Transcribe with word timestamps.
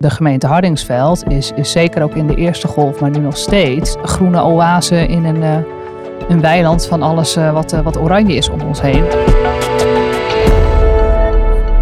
De 0.00 0.10
gemeente 0.10 0.46
Hardingsveld 0.46 1.28
is, 1.28 1.50
is 1.50 1.70
zeker 1.70 2.02
ook 2.02 2.14
in 2.14 2.26
de 2.26 2.34
eerste 2.34 2.68
golf, 2.68 3.00
maar 3.00 3.10
nu 3.10 3.18
nog 3.18 3.36
steeds, 3.36 3.94
een 3.94 4.08
groene 4.08 4.42
oase 4.42 5.06
in 5.06 5.24
een, 5.24 5.36
uh, 5.36 5.58
een 6.28 6.40
weiland 6.40 6.86
van 6.86 7.02
alles 7.02 7.36
uh, 7.36 7.52
wat, 7.52 7.72
uh, 7.72 7.80
wat 7.80 7.98
oranje 7.98 8.34
is 8.34 8.48
om 8.48 8.60
ons 8.60 8.80
heen. 8.80 9.04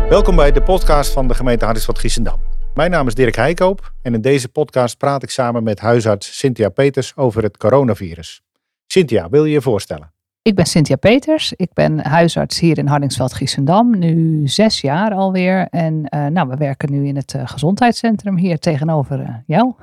Welkom 0.08 0.36
bij 0.36 0.52
de 0.52 0.62
podcast 0.62 1.12
van 1.12 1.28
de 1.28 1.34
gemeente 1.34 1.64
Hardingsveld 1.64 1.98
Giessendam. 1.98 2.40
Mijn 2.74 2.90
naam 2.90 3.06
is 3.06 3.14
Dirk 3.14 3.36
Heikoop 3.36 3.92
en 4.02 4.14
in 4.14 4.20
deze 4.20 4.48
podcast 4.48 4.96
praat 4.96 5.22
ik 5.22 5.30
samen 5.30 5.62
met 5.62 5.80
huisarts 5.80 6.38
Cynthia 6.38 6.68
Peters 6.68 7.16
over 7.16 7.42
het 7.42 7.56
coronavirus. 7.56 8.42
Cynthia, 8.86 9.28
wil 9.28 9.44
je 9.44 9.52
je 9.52 9.60
voorstellen? 9.60 10.12
Ik 10.48 10.54
ben 10.54 10.66
Cynthia 10.66 10.96
Peters. 10.96 11.52
Ik 11.52 11.72
ben 11.72 12.06
huisarts 12.06 12.60
hier 12.60 12.78
in 12.78 12.86
Hardingsveld-Giessendam. 12.86 13.98
Nu 13.98 14.46
zes 14.48 14.80
jaar 14.80 15.12
alweer. 15.12 15.66
En 15.70 16.06
uh, 16.14 16.26
nou, 16.26 16.48
we 16.48 16.56
werken 16.56 16.90
nu 16.90 17.06
in 17.06 17.16
het 17.16 17.34
uh, 17.34 17.42
gezondheidscentrum 17.44 18.36
hier 18.36 18.58
tegenover 18.58 19.20
uh, 19.20 19.34
jou. 19.46 19.74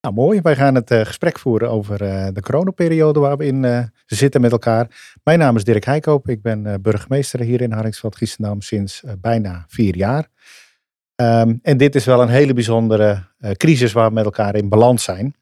Nou, 0.00 0.14
mooi. 0.14 0.40
Wij 0.40 0.56
gaan 0.56 0.74
het 0.74 0.94
gesprek 0.94 1.38
voeren 1.38 1.70
over 1.70 1.98
de 2.34 2.40
coronaperiode 2.40 3.20
waar 3.20 3.36
we 3.36 3.46
in 3.46 3.90
zitten 4.06 4.40
met 4.40 4.52
elkaar. 4.52 5.14
Mijn 5.24 5.38
naam 5.38 5.56
is 5.56 5.64
Dirk 5.64 5.84
Heikoop. 5.84 6.28
Ik 6.28 6.42
ben 6.42 6.82
burgemeester 6.82 7.40
hier 7.40 7.60
in 7.60 7.72
Hardingsveld-Giessendam 7.72 8.60
sinds 8.60 9.02
bijna 9.18 9.64
vier 9.68 9.96
jaar. 9.96 10.28
Um, 11.16 11.58
en 11.62 11.76
dit 11.76 11.94
is 11.94 12.04
wel 12.04 12.22
een 12.22 12.28
hele 12.28 12.52
bijzondere 12.52 13.22
crisis 13.52 13.92
waar 13.92 14.08
we 14.08 14.14
met 14.14 14.24
elkaar 14.24 14.54
in 14.54 14.68
balans 14.68 15.04
zijn. 15.04 15.34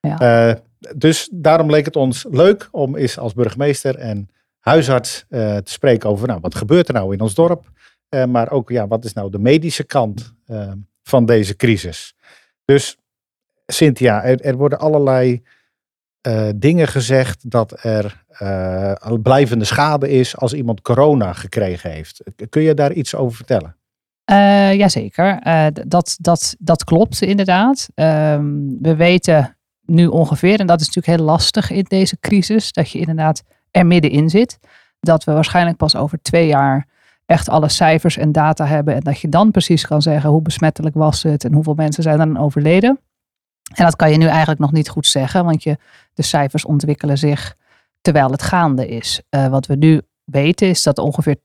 Ja 0.00 0.66
dus 0.96 1.28
daarom 1.32 1.70
leek 1.70 1.84
het 1.84 1.96
ons 1.96 2.26
leuk 2.30 2.68
om 2.70 2.96
eens 2.96 3.18
als 3.18 3.34
burgemeester 3.34 3.96
en 3.96 4.30
huisarts 4.58 5.24
uh, 5.28 5.56
te 5.56 5.72
spreken 5.72 6.10
over 6.10 6.28
nou, 6.28 6.40
wat 6.40 6.54
gebeurt 6.54 6.88
er 6.88 6.94
nou 6.94 7.12
in 7.12 7.20
ons 7.20 7.34
dorp. 7.34 7.70
Uh, 8.10 8.24
maar 8.24 8.50
ook 8.50 8.70
ja, 8.70 8.86
wat 8.86 9.04
is 9.04 9.12
nou 9.12 9.30
de 9.30 9.38
medische 9.38 9.84
kant 9.84 10.34
uh, 10.46 10.72
van 11.02 11.26
deze 11.26 11.56
crisis. 11.56 12.14
Dus 12.64 12.96
Cynthia, 13.66 14.24
er, 14.24 14.56
worden 14.56 14.78
allerlei 14.78 15.42
dingen 16.54 16.88
gezegd 16.88 17.50
dat 17.50 17.84
er 17.84 18.24
blijvende 19.22 19.64
schade 19.64 20.08
is 20.08 20.36
als 20.36 20.52
iemand 20.52 20.80
corona 20.80 21.32
gekregen 21.32 21.90
heeft. 21.90 22.22
Kun 22.48 22.62
je 22.62 22.74
daar 22.74 22.92
iets 22.92 23.14
over 23.14 23.36
vertellen? 23.36 23.76
Jazeker, 24.76 25.40
dat, 25.86 26.16
dat, 26.20 26.56
dat 26.58 26.84
klopt 26.84 27.22
inderdaad. 27.22 27.88
Ehm, 27.94 28.54
we 28.80 28.96
weten 28.96 29.57
nu 29.90 30.06
ongeveer, 30.06 30.60
en 30.60 30.66
dat 30.66 30.80
is 30.80 30.86
natuurlijk 30.86 31.16
heel 31.16 31.26
lastig 31.26 31.70
in 31.70 31.84
deze 31.88 32.18
crisis, 32.20 32.72
dat 32.72 32.90
je 32.90 32.98
inderdaad 32.98 33.42
er 33.70 33.86
middenin 33.86 34.30
zit. 34.30 34.58
Dat 35.00 35.24
we 35.24 35.32
waarschijnlijk 35.32 35.76
pas 35.76 35.96
over 35.96 36.22
twee 36.22 36.46
jaar 36.46 36.86
echt 37.26 37.48
alle 37.48 37.68
cijfers 37.68 38.16
en 38.16 38.32
data 38.32 38.66
hebben. 38.66 38.94
En 38.94 39.00
dat 39.00 39.20
je 39.20 39.28
dan 39.28 39.50
precies 39.50 39.86
kan 39.86 40.02
zeggen 40.02 40.30
hoe 40.30 40.42
besmettelijk 40.42 40.94
was 40.94 41.22
het 41.22 41.44
en 41.44 41.52
hoeveel 41.52 41.74
mensen 41.74 42.02
zijn 42.02 42.18
dan 42.18 42.36
overleden. 42.38 43.00
En 43.74 43.84
dat 43.84 43.96
kan 43.96 44.10
je 44.10 44.16
nu 44.16 44.26
eigenlijk 44.26 44.60
nog 44.60 44.72
niet 44.72 44.88
goed 44.88 45.06
zeggen, 45.06 45.44
want 45.44 45.62
je, 45.62 45.78
de 46.14 46.22
cijfers 46.22 46.64
ontwikkelen 46.64 47.18
zich 47.18 47.56
terwijl 48.00 48.30
het 48.30 48.42
gaande 48.42 48.88
is. 48.88 49.22
Uh, 49.30 49.46
wat 49.46 49.66
we 49.66 49.74
nu 49.74 50.02
weten 50.24 50.68
is 50.68 50.82
dat 50.82 50.98
ongeveer 50.98 51.36
80% 51.36 51.40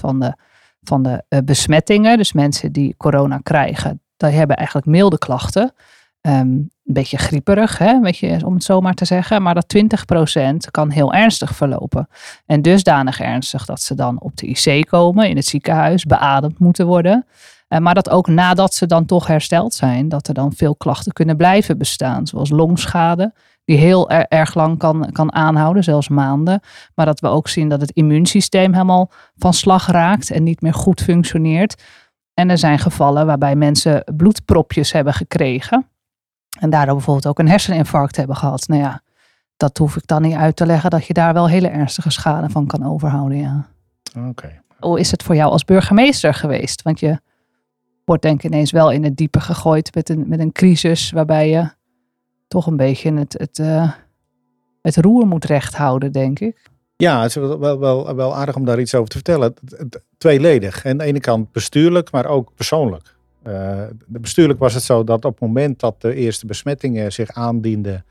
van 0.00 0.20
de, 0.20 0.36
van 0.82 1.02
de 1.02 1.24
uh, 1.28 1.38
besmettingen, 1.44 2.16
dus 2.16 2.32
mensen 2.32 2.72
die 2.72 2.94
corona 2.96 3.38
krijgen, 3.42 4.02
die 4.16 4.28
hebben 4.28 4.56
eigenlijk 4.56 4.86
milde 4.86 5.18
klachten. 5.18 5.72
Um, 6.20 6.70
een 6.84 6.94
beetje 6.94 7.18
grieperig, 7.18 7.78
hè, 7.78 8.00
beetje, 8.00 8.46
om 8.46 8.54
het 8.54 8.64
zo 8.64 8.80
maar 8.80 8.94
te 8.94 9.04
zeggen. 9.04 9.42
Maar 9.42 9.54
dat 9.54 9.68
20% 9.68 10.70
kan 10.70 10.90
heel 10.90 11.12
ernstig 11.12 11.56
verlopen. 11.56 12.08
En 12.46 12.62
dusdanig 12.62 13.20
ernstig 13.20 13.64
dat 13.64 13.80
ze 13.80 13.94
dan 13.94 14.20
op 14.20 14.36
de 14.36 14.46
IC 14.46 14.86
komen 14.88 15.28
in 15.28 15.36
het 15.36 15.46
ziekenhuis, 15.46 16.04
beademd 16.04 16.58
moeten 16.58 16.86
worden. 16.86 17.26
Uh, 17.68 17.78
maar 17.78 17.94
dat 17.94 18.10
ook 18.10 18.26
nadat 18.26 18.74
ze 18.74 18.86
dan 18.86 19.04
toch 19.04 19.26
hersteld 19.26 19.74
zijn, 19.74 20.08
dat 20.08 20.28
er 20.28 20.34
dan 20.34 20.52
veel 20.52 20.76
klachten 20.76 21.12
kunnen 21.12 21.36
blijven 21.36 21.78
bestaan. 21.78 22.26
Zoals 22.26 22.50
longschade, 22.50 23.32
die 23.64 23.76
heel 23.76 24.10
erg 24.10 24.54
lang 24.54 24.78
kan, 24.78 25.08
kan 25.12 25.32
aanhouden, 25.32 25.84
zelfs 25.84 26.08
maanden. 26.08 26.60
Maar 26.94 27.06
dat 27.06 27.20
we 27.20 27.28
ook 27.28 27.48
zien 27.48 27.68
dat 27.68 27.80
het 27.80 27.90
immuunsysteem 27.90 28.72
helemaal 28.72 29.10
van 29.36 29.54
slag 29.54 29.86
raakt 29.86 30.30
en 30.30 30.42
niet 30.42 30.60
meer 30.60 30.74
goed 30.74 31.00
functioneert. 31.00 31.82
En 32.34 32.50
er 32.50 32.58
zijn 32.58 32.78
gevallen 32.78 33.26
waarbij 33.26 33.56
mensen 33.56 34.04
bloedpropjes 34.16 34.92
hebben 34.92 35.14
gekregen. 35.14 35.88
En 36.60 36.70
daardoor 36.70 36.94
bijvoorbeeld 36.94 37.26
ook 37.26 37.38
een 37.38 37.48
herseninfarct 37.48 38.16
hebben 38.16 38.36
gehad. 38.36 38.68
Nou 38.68 38.80
ja, 38.80 39.02
dat 39.56 39.78
hoef 39.78 39.96
ik 39.96 40.06
dan 40.06 40.22
niet 40.22 40.34
uit 40.34 40.56
te 40.56 40.66
leggen 40.66 40.90
dat 40.90 41.06
je 41.06 41.12
daar 41.12 41.32
wel 41.32 41.48
hele 41.48 41.68
ernstige 41.68 42.10
schade 42.10 42.50
van 42.50 42.66
kan 42.66 42.86
overhouden. 42.86 43.38
Ja. 43.38 43.66
Oké. 44.28 44.62
Hoe 44.78 45.00
is 45.00 45.10
het 45.10 45.22
voor 45.22 45.34
jou 45.34 45.50
als 45.50 45.64
burgemeester 45.64 46.34
geweest? 46.34 46.82
Want 46.82 47.00
je 47.00 47.20
wordt 48.04 48.22
denk 48.22 48.42
ik 48.42 48.50
ineens 48.50 48.70
wel 48.70 48.90
in 48.90 49.04
het 49.04 49.16
diepe 49.16 49.40
gegooid 49.40 49.94
met 49.94 50.08
een, 50.08 50.24
met 50.28 50.40
een 50.40 50.52
crisis 50.52 51.10
waarbij 51.10 51.50
je 51.50 51.70
toch 52.48 52.66
een 52.66 52.76
beetje 52.76 53.12
het, 53.12 53.32
het, 53.38 53.58
uh, 53.58 53.92
het 54.82 54.96
roer 54.96 55.26
moet 55.26 55.44
recht 55.44 55.74
houden, 55.74 56.12
denk 56.12 56.38
ik. 56.38 56.70
Ja, 56.96 57.20
het 57.20 57.28
is 57.28 57.34
wel, 57.34 57.78
wel, 57.78 58.14
wel 58.14 58.36
aardig 58.36 58.56
om 58.56 58.64
daar 58.64 58.80
iets 58.80 58.94
over 58.94 59.08
te 59.08 59.16
vertellen. 59.16 59.54
Tweeledig. 60.18 60.84
En 60.84 60.90
aan 60.90 60.98
de 60.98 61.04
ene 61.04 61.20
kant 61.20 61.52
bestuurlijk, 61.52 62.10
maar 62.10 62.26
ook 62.26 62.54
persoonlijk. 62.54 63.13
Uh, 63.48 63.82
bestuurlijk 64.06 64.58
was 64.58 64.74
het 64.74 64.82
zo 64.82 65.04
dat 65.04 65.24
op 65.24 65.32
het 65.32 65.40
moment 65.40 65.80
dat 65.80 66.00
de 66.00 66.14
eerste 66.14 66.46
besmettingen 66.46 67.12
zich 67.12 67.30
aandienden, 67.30 68.04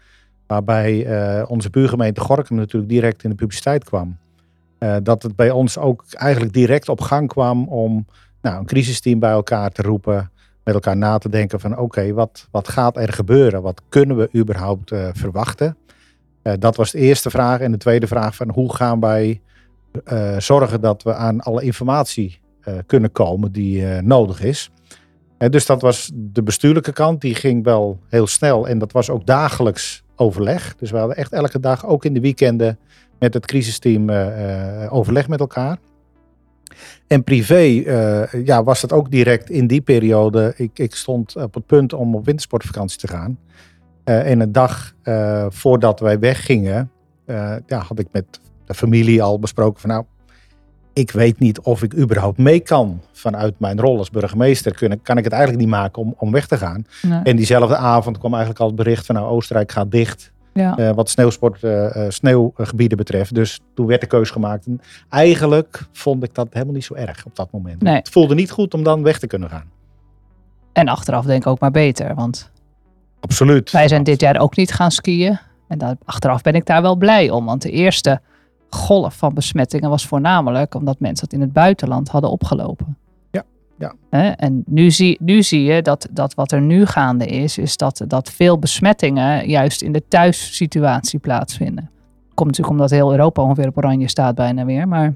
waarbij 0.47 1.05
uh, 1.05 1.45
onze 1.47 1.69
buurgemeente 1.69 2.21
Gorkum 2.21 2.55
natuurlijk 2.55 2.91
direct 2.91 3.23
in 3.23 3.29
de 3.29 3.35
publiciteit 3.35 3.83
kwam, 3.83 4.17
uh, 4.79 4.95
dat 5.03 5.23
het 5.23 5.35
bij 5.35 5.51
ons 5.51 5.77
ook 5.77 6.03
eigenlijk 6.09 6.53
direct 6.53 6.89
op 6.89 7.01
gang 7.01 7.27
kwam 7.27 7.67
om 7.67 8.05
nou, 8.41 8.59
een 8.59 8.65
crisisteam 8.65 9.19
bij 9.19 9.31
elkaar 9.31 9.69
te 9.69 9.81
roepen, 9.81 10.31
met 10.63 10.73
elkaar 10.73 10.97
na 10.97 11.17
te 11.17 11.29
denken 11.29 11.59
van 11.59 11.77
oké, 11.77 12.13
wat, 12.13 12.47
wat 12.51 12.67
gaat 12.67 12.97
er 12.97 13.13
gebeuren? 13.13 13.61
Wat 13.61 13.81
kunnen 13.89 14.17
we 14.17 14.29
überhaupt 14.35 14.91
verwachten? 15.13 15.77
dat 16.59 16.75
was 16.75 16.91
de 16.91 16.97
eerste 16.97 17.29
vraag. 17.29 17.59
En 17.59 17.71
de 17.71 17.77
tweede 17.77 18.07
vraag 18.07 18.35
van 18.35 18.49
hoe 18.49 18.75
gaan 18.75 18.99
wij 18.99 19.41
zorgen 20.37 20.81
dat 20.81 21.03
we 21.03 21.13
aan 21.13 21.41
alle 21.41 21.63
informatie 21.63 22.39
kunnen 22.85 23.11
komen 23.11 23.51
die 23.51 24.01
nodig 24.01 24.43
is 24.43 24.71
dus 25.49 25.65
dat 25.65 25.81
was 25.81 26.11
de 26.13 26.43
bestuurlijke 26.43 26.93
kant, 26.93 27.21
die 27.21 27.35
ging 27.35 27.63
wel 27.63 27.99
heel 28.07 28.27
snel 28.27 28.67
en 28.67 28.77
dat 28.79 28.91
was 28.91 29.09
ook 29.09 29.25
dagelijks 29.25 30.03
overleg. 30.15 30.75
Dus 30.75 30.91
we 30.91 30.97
hadden 30.97 31.17
echt 31.17 31.31
elke 31.31 31.59
dag, 31.59 31.85
ook 31.85 32.05
in 32.05 32.13
de 32.13 32.19
weekenden, 32.19 32.79
met 33.19 33.33
het 33.33 33.45
crisisteam 33.45 34.09
uh, 34.09 34.93
overleg 34.93 35.27
met 35.27 35.39
elkaar. 35.39 35.77
En 37.07 37.23
privé 37.23 37.61
uh, 37.63 38.45
ja, 38.45 38.63
was 38.63 38.81
het 38.81 38.91
ook 38.91 39.11
direct 39.11 39.49
in 39.49 39.67
die 39.67 39.81
periode. 39.81 40.53
Ik, 40.57 40.79
ik 40.79 40.95
stond 40.95 41.35
op 41.35 41.53
het 41.53 41.65
punt 41.65 41.93
om 41.93 42.15
op 42.15 42.25
wintersportvakantie 42.25 42.99
te 42.99 43.07
gaan. 43.07 43.39
En 44.03 44.39
een 44.39 44.51
dag 44.51 44.93
voordat 45.49 45.99
wij 45.99 46.19
weggingen, 46.19 46.91
ja, 47.65 47.77
had 47.87 47.99
ik 47.99 48.07
met 48.11 48.25
de 48.65 48.73
familie 48.73 49.23
al 49.23 49.39
besproken 49.39 49.81
van 49.81 49.89
nou, 49.89 50.05
ik 50.93 51.11
weet 51.11 51.39
niet 51.39 51.59
of 51.59 51.83
ik 51.83 51.95
überhaupt 51.95 52.37
mee 52.37 52.59
kan 52.59 53.01
vanuit 53.11 53.59
mijn 53.59 53.79
rol 53.79 53.97
als 53.97 54.09
burgemeester. 54.09 54.73
Kunnen, 54.73 55.01
kan 55.01 55.17
ik 55.17 55.23
het 55.23 55.33
eigenlijk 55.33 55.63
niet 55.63 55.73
maken 55.73 56.01
om, 56.01 56.15
om 56.17 56.31
weg 56.31 56.47
te 56.47 56.57
gaan. 56.57 56.85
En 57.23 57.35
diezelfde 57.35 57.75
avond 57.75 58.17
kwam 58.17 58.31
eigenlijk 58.31 58.61
al 58.61 58.67
het 58.67 58.75
bericht 58.75 59.05
van 59.05 59.15
nou 59.15 59.27
Oostenrijk 59.27 59.71
gaat 59.71 59.91
dicht. 59.91 60.31
Ja. 60.53 60.79
Uh, 60.79 60.91
wat 60.91 61.09
sneeuwsport, 61.09 61.63
uh, 61.63 62.05
sneeuwgebieden 62.07 62.97
betreft. 62.97 63.35
Dus 63.35 63.59
toen 63.73 63.85
werd 63.85 64.01
de 64.01 64.07
keus 64.07 64.29
gemaakt. 64.29 64.65
En 64.65 64.81
eigenlijk 65.09 65.87
vond 65.91 66.23
ik 66.23 66.33
dat 66.33 66.47
helemaal 66.49 66.73
niet 66.73 66.83
zo 66.83 66.93
erg 66.93 67.25
op 67.25 67.35
dat 67.35 67.51
moment. 67.51 67.81
Nee. 67.81 67.95
Het 67.95 68.09
voelde 68.09 68.35
niet 68.35 68.51
goed 68.51 68.73
om 68.73 68.83
dan 68.83 69.03
weg 69.03 69.19
te 69.19 69.27
kunnen 69.27 69.49
gaan. 69.49 69.71
En 70.73 70.87
achteraf 70.87 71.25
denk 71.25 71.41
ik 71.41 71.47
ook 71.47 71.59
maar 71.59 71.71
beter. 71.71 72.15
Want 72.15 72.51
Absoluut. 73.19 73.71
wij 73.71 73.87
zijn 73.87 74.03
dit 74.03 74.21
jaar 74.21 74.39
ook 74.39 74.55
niet 74.55 74.71
gaan 74.71 74.91
skiën. 74.91 75.39
En 75.67 75.77
dat, 75.77 75.95
achteraf 76.05 76.41
ben 76.41 76.53
ik 76.53 76.65
daar 76.65 76.81
wel 76.81 76.95
blij 76.95 77.29
om. 77.29 77.45
Want 77.45 77.61
de 77.61 77.71
eerste 77.71 78.21
golf 78.73 79.15
van 79.15 79.33
besmettingen 79.33 79.89
was 79.89 80.07
voornamelijk 80.07 80.75
omdat 80.75 80.99
mensen 80.99 81.25
het 81.25 81.33
in 81.33 81.41
het 81.41 81.53
buitenland 81.53 82.09
hadden 82.09 82.29
opgelopen. 82.29 82.97
Ja, 83.31 83.43
ja. 84.09 84.35
En 84.35 84.63
nu 84.65 84.91
zie, 84.91 85.17
nu 85.21 85.43
zie 85.43 85.63
je 85.63 85.81
dat, 85.81 86.07
dat 86.11 86.33
wat 86.33 86.51
er 86.51 86.61
nu 86.61 86.85
gaande 86.85 87.25
is, 87.25 87.57
is 87.57 87.77
dat, 87.77 88.03
dat 88.07 88.29
veel 88.29 88.59
besmettingen 88.59 89.49
juist 89.49 89.81
in 89.81 89.91
de 89.91 90.07
thuissituatie 90.07 91.19
plaatsvinden. 91.19 91.89
Komt 92.33 92.49
natuurlijk 92.49 92.69
omdat 92.69 92.89
heel 92.89 93.11
Europa 93.11 93.41
ongeveer 93.41 93.67
op 93.67 93.77
oranje 93.77 94.07
staat 94.07 94.35
bijna 94.35 94.65
weer. 94.65 94.87
Maar 94.87 95.13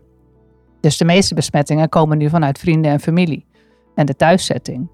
dus 0.80 0.98
de 0.98 1.06
meeste 1.06 1.34
besmettingen 1.36 1.90
komen 1.90 2.18
nu 2.18 2.30
vanuit 2.30 2.60
vrienden 2.60 2.92
en 2.92 3.00
familie 3.00 3.46
en 3.96 4.06
de 4.06 4.16
thuiszetting. 4.16 4.90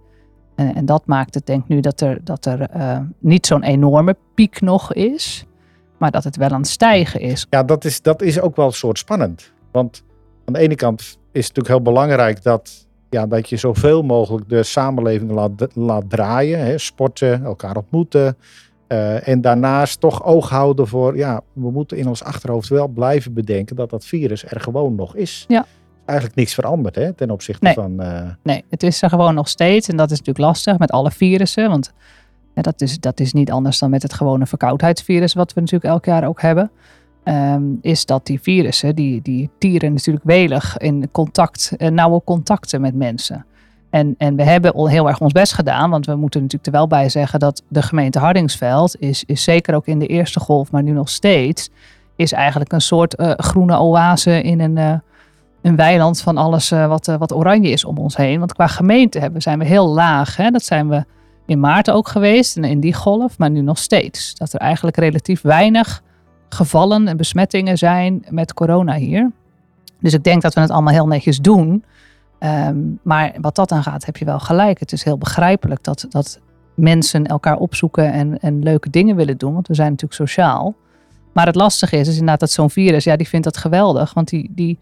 En, 0.55 0.75
en 0.75 0.85
dat 0.85 1.05
maakt 1.05 1.33
het 1.33 1.45
denk 1.45 1.63
ik 1.63 1.67
nu 1.67 1.79
dat 1.79 2.01
er, 2.01 2.19
dat 2.23 2.45
er 2.45 2.75
uh, 2.75 2.97
niet 3.19 3.45
zo'n 3.45 3.63
enorme 3.63 4.15
piek 4.35 4.61
nog 4.61 4.93
is 4.93 5.45
maar 6.03 6.11
dat 6.11 6.23
het 6.23 6.35
wel 6.35 6.50
aan 6.50 6.61
het 6.61 6.69
stijgen 6.69 7.19
is. 7.19 7.45
Ja, 7.50 7.63
dat 7.63 7.85
is, 7.85 8.01
dat 8.01 8.21
is 8.21 8.39
ook 8.39 8.55
wel 8.55 8.65
een 8.65 8.73
soort 8.73 8.97
spannend. 8.97 9.51
Want 9.71 10.03
aan 10.45 10.53
de 10.53 10.59
ene 10.59 10.75
kant 10.75 11.00
is 11.01 11.07
het 11.11 11.33
natuurlijk 11.33 11.67
heel 11.67 11.81
belangrijk 11.81 12.44
dat, 12.44 12.88
ja, 13.09 13.27
dat 13.27 13.50
je 13.50 13.57
zoveel 13.57 14.01
mogelijk 14.01 14.50
de 14.50 14.63
samenleving 14.63 15.31
laat, 15.31 15.67
laat 15.73 16.09
draaien. 16.09 16.59
Hè, 16.59 16.77
sporten, 16.77 17.44
elkaar 17.44 17.75
ontmoeten. 17.75 18.38
Uh, 18.88 19.27
en 19.27 19.41
daarnaast 19.41 20.00
toch 20.00 20.23
oog 20.23 20.50
houden 20.50 20.88
voor, 20.88 21.17
ja, 21.17 21.41
we 21.53 21.71
moeten 21.71 21.97
in 21.97 22.07
ons 22.07 22.23
achterhoofd 22.23 22.69
wel 22.69 22.88
blijven 22.88 23.33
bedenken 23.33 23.75
dat 23.75 23.89
dat 23.89 24.05
virus 24.05 24.45
er 24.45 24.61
gewoon 24.61 24.95
nog 24.95 25.15
is. 25.15 25.45
Ja. 25.47 25.65
Eigenlijk 26.05 26.38
niks 26.38 26.53
veranderd 26.53 26.95
hè, 26.95 27.13
ten 27.13 27.31
opzichte 27.31 27.65
Nee. 27.65 27.73
van... 27.73 28.00
eh, 28.01 28.29
Nee, 28.44 28.63
het 28.69 28.83
is 28.83 29.01
er 29.01 29.09
gewoon 29.09 29.33
nog 29.33 29.47
steeds. 29.47 29.88
En 29.88 29.97
dat 29.97 30.11
is 30.11 30.17
natuurlijk 30.17 30.45
lastig 30.45 30.77
met 30.77 30.91
alle 30.91 31.11
virussen. 31.11 31.69
Want 31.69 31.91
ja, 32.53 32.61
dat, 32.61 32.81
is, 32.81 33.00
dat 33.00 33.19
is 33.19 33.33
niet 33.33 33.51
anders 33.51 33.79
dan 33.79 33.89
met 33.89 34.01
het 34.01 34.13
gewone 34.13 34.45
verkoudheidsvirus, 34.45 35.33
wat 35.33 35.53
we 35.53 35.59
natuurlijk 35.59 35.91
elk 35.91 36.05
jaar 36.05 36.27
ook 36.27 36.41
hebben. 36.41 36.71
Ehm, 37.23 37.63
is 37.81 38.05
dat 38.05 38.25
die 38.25 38.41
virussen, 38.41 38.95
die, 38.95 39.21
die 39.21 39.50
tieren 39.57 39.94
natuurlijk 39.94 40.25
welig 40.25 40.77
in 40.77 41.09
contact, 41.11 41.73
eh, 41.77 41.89
nauwe 41.89 42.21
contacten 42.23 42.81
met 42.81 42.95
mensen. 42.95 43.45
En, 43.89 44.15
en 44.17 44.35
we 44.35 44.44
hebben 44.44 44.88
heel 44.89 45.07
erg 45.07 45.19
ons 45.19 45.31
best 45.31 45.53
gedaan, 45.53 45.89
want 45.89 46.05
we 46.05 46.15
moeten 46.15 46.41
natuurlijk 46.41 46.67
er 46.67 46.77
wel 46.77 46.88
bij 46.88 47.09
zeggen 47.09 47.39
dat 47.39 47.63
de 47.67 47.81
gemeente 47.81 48.19
Hardingsveld 48.19 48.95
is, 49.00 49.23
is 49.25 49.44
zeker 49.44 49.75
ook 49.75 49.88
in 49.88 50.00
de 50.00 50.07
eerste 50.07 50.39
golf, 50.39 50.71
maar 50.71 50.83
nu 50.83 50.91
nog 50.91 51.09
steeds, 51.09 51.69
is 52.15 52.31
eigenlijk 52.31 52.71
een 52.71 52.81
soort 52.81 53.15
eh, 53.15 53.31
groene 53.35 53.79
oase 53.79 54.41
in 54.41 54.59
een, 54.59 54.77
eh, 54.77 54.94
een 55.61 55.75
weiland 55.75 56.21
van 56.21 56.38
alles 56.38 56.69
wat, 56.69 57.05
wat 57.05 57.33
oranje 57.33 57.69
is 57.69 57.85
om 57.85 57.97
ons 57.97 58.17
heen. 58.17 58.39
Want 58.39 58.53
qua 58.53 58.67
gemeente 58.67 59.19
hebben, 59.19 59.41
zijn 59.41 59.59
we 59.59 59.65
heel 59.65 59.88
laag. 59.88 60.35
Hè? 60.38 60.50
Dat 60.50 60.63
zijn 60.63 60.89
we 60.89 61.05
in 61.45 61.59
maart 61.59 61.91
ook 61.91 62.07
geweest 62.07 62.57
en 62.57 62.63
in 62.63 62.79
die 62.79 62.93
golf, 62.93 63.37
maar 63.37 63.49
nu 63.49 63.61
nog 63.61 63.77
steeds. 63.77 64.35
Dat 64.35 64.53
er 64.53 64.59
eigenlijk 64.59 64.97
relatief 64.97 65.41
weinig 65.41 66.03
gevallen 66.49 67.07
en 67.07 67.17
besmettingen 67.17 67.77
zijn 67.77 68.25
met 68.29 68.53
corona 68.53 68.95
hier. 68.95 69.31
Dus 69.99 70.13
ik 70.13 70.23
denk 70.23 70.41
dat 70.41 70.53
we 70.53 70.61
het 70.61 70.69
allemaal 70.69 70.93
heel 70.93 71.07
netjes 71.07 71.39
doen. 71.39 71.83
Ehm, 72.39 72.77
maar 73.01 73.33
wat 73.41 73.55
dat 73.55 73.71
aan 73.71 73.83
gaat, 73.83 74.05
heb 74.05 74.17
je 74.17 74.25
wel 74.25 74.39
gelijk. 74.39 74.79
Het 74.79 74.91
is 74.91 75.03
heel 75.03 75.17
begrijpelijk 75.17 75.83
dat, 75.83 76.05
dat 76.09 76.39
mensen 76.73 77.25
elkaar 77.25 77.57
opzoeken 77.57 78.11
en, 78.11 78.39
en 78.39 78.63
leuke 78.63 78.89
dingen 78.89 79.15
willen 79.15 79.37
doen. 79.37 79.53
Want 79.53 79.67
we 79.67 79.73
zijn 79.73 79.89
natuurlijk 79.89 80.19
sociaal. 80.19 80.75
Maar 81.33 81.45
het 81.45 81.55
lastige 81.55 81.97
is, 81.97 82.07
is 82.07 82.13
inderdaad 82.13 82.39
dat 82.39 82.51
zo'n 82.51 82.69
virus, 82.69 83.03
ja, 83.03 83.15
die 83.15 83.27
vindt 83.27 83.45
dat 83.45 83.57
geweldig. 83.57 84.13
Want 84.13 84.29
die, 84.29 84.51
die, 84.55 84.79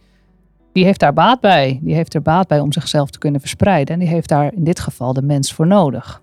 die 0.74 0.84
heeft 0.84 1.00
daar 1.00 1.14
baat 1.14 1.40
bij. 1.40 1.80
Die 1.82 1.96
heeft 1.96 2.14
er 2.14 2.22
baat 2.22 2.48
bij 2.48 2.60
om 2.60 2.72
zichzelf 2.72 3.10
te 3.10 3.20
kunnen 3.20 3.40
verspreiden. 3.40 3.94
En 3.94 4.00
die 4.00 4.10
heeft 4.10 4.30
daar 4.30 4.54
in 4.54 4.64
dit 4.64 4.80
geval 4.80 5.14
de 5.14 5.22
mens 5.22 5.54
voor 5.54 5.68
nodig. 5.68 6.22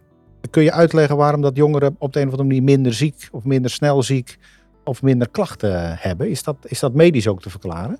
Kun 0.50 0.62
je 0.62 0.72
uitleggen 0.72 1.16
waarom 1.16 1.40
dat 1.40 1.56
jongeren 1.56 1.96
op 1.98 2.12
de 2.12 2.20
een 2.20 2.26
of 2.26 2.32
andere 2.32 2.48
manier 2.48 2.62
minder 2.62 2.94
ziek 2.94 3.28
of 3.32 3.44
minder 3.44 3.70
snel 3.70 4.02
ziek 4.02 4.38
of 4.84 5.02
minder 5.02 5.28
klachten 5.28 5.96
hebben? 5.98 6.30
Is 6.30 6.42
dat, 6.42 6.56
is 6.62 6.80
dat 6.80 6.94
medisch 6.94 7.28
ook 7.28 7.42
te 7.42 7.50
verklaren? 7.50 7.98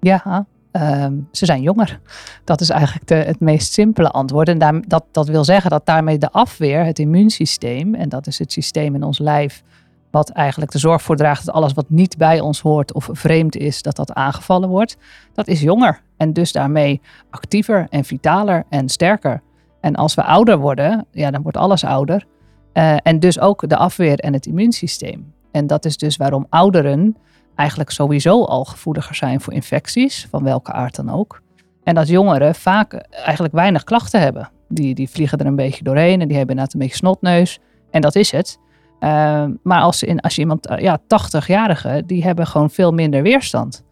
Ja, 0.00 0.46
ehm, 0.70 1.14
ze 1.32 1.44
zijn 1.44 1.62
jonger. 1.62 2.00
Dat 2.44 2.60
is 2.60 2.70
eigenlijk 2.70 3.06
de, 3.06 3.14
het 3.14 3.40
meest 3.40 3.72
simpele 3.72 4.10
antwoord. 4.10 4.48
En 4.48 4.82
dat, 4.86 5.04
dat 5.12 5.28
wil 5.28 5.44
zeggen 5.44 5.70
dat 5.70 5.86
daarmee 5.86 6.18
de 6.18 6.30
afweer, 6.30 6.84
het 6.84 6.98
immuunsysteem, 6.98 7.94
en 7.94 8.08
dat 8.08 8.26
is 8.26 8.38
het 8.38 8.52
systeem 8.52 8.94
in 8.94 9.02
ons 9.02 9.18
lijf, 9.18 9.62
wat 10.10 10.30
eigenlijk 10.30 10.70
de 10.70 10.78
zorg 10.78 11.02
voor 11.02 11.16
draagt 11.16 11.46
dat 11.46 11.54
alles 11.54 11.72
wat 11.72 11.90
niet 11.90 12.16
bij 12.16 12.40
ons 12.40 12.60
hoort 12.60 12.92
of 12.92 13.08
vreemd 13.12 13.56
is, 13.56 13.82
dat 13.82 13.96
dat 13.96 14.12
aangevallen 14.12 14.68
wordt, 14.68 14.96
dat 15.32 15.48
is 15.48 15.60
jonger. 15.60 16.00
En 16.16 16.32
dus 16.32 16.52
daarmee 16.52 17.00
actiever 17.30 17.86
en 17.90 18.04
vitaler 18.04 18.64
en 18.68 18.88
sterker. 18.88 19.42
En 19.80 19.94
als 19.94 20.14
we 20.14 20.24
ouder 20.24 20.58
worden, 20.58 21.06
ja, 21.10 21.30
dan 21.30 21.42
wordt 21.42 21.56
alles 21.56 21.84
ouder. 21.84 22.26
Eh, 22.72 22.96
en 23.02 23.18
dus 23.18 23.40
ook 23.40 23.68
de 23.68 23.76
afweer 23.76 24.18
en 24.18 24.32
het 24.32 24.46
immuunsysteem. 24.46 25.32
En 25.50 25.66
dat 25.66 25.84
is 25.84 25.96
dus 25.96 26.16
waarom 26.16 26.46
ouderen 26.48 27.16
eigenlijk 27.54 27.90
sowieso 27.90 28.44
al 28.44 28.64
gevoeliger 28.64 29.14
zijn 29.14 29.40
voor 29.40 29.52
infecties, 29.52 30.26
van 30.30 30.44
welke 30.44 30.72
aard 30.72 30.96
dan 30.96 31.10
ook. 31.10 31.42
En 31.84 31.94
dat 31.94 32.08
jongeren 32.08 32.54
vaak 32.54 32.92
eigenlijk 33.10 33.54
weinig 33.54 33.84
klachten 33.84 34.20
hebben. 34.20 34.50
Die, 34.68 34.94
die 34.94 35.10
vliegen 35.10 35.38
er 35.38 35.46
een 35.46 35.56
beetje 35.56 35.84
doorheen 35.84 36.20
en 36.20 36.28
die 36.28 36.36
hebben 36.36 36.56
inderdaad 36.56 36.72
een 36.72 36.80
beetje 36.80 36.96
snotneus. 36.96 37.58
En 37.90 38.00
dat 38.00 38.14
is 38.14 38.30
het. 38.30 38.58
Uh, 39.00 39.44
maar 39.62 39.80
als, 39.80 40.02
in, 40.02 40.20
als 40.20 40.34
je 40.34 40.40
iemand, 40.40 40.70
uh, 40.70 40.78
ja, 40.78 41.00
80-jarigen, 41.00 42.06
die 42.06 42.22
hebben 42.22 42.46
gewoon 42.46 42.70
veel 42.70 42.92
minder 42.92 43.22
weerstand. 43.22 43.84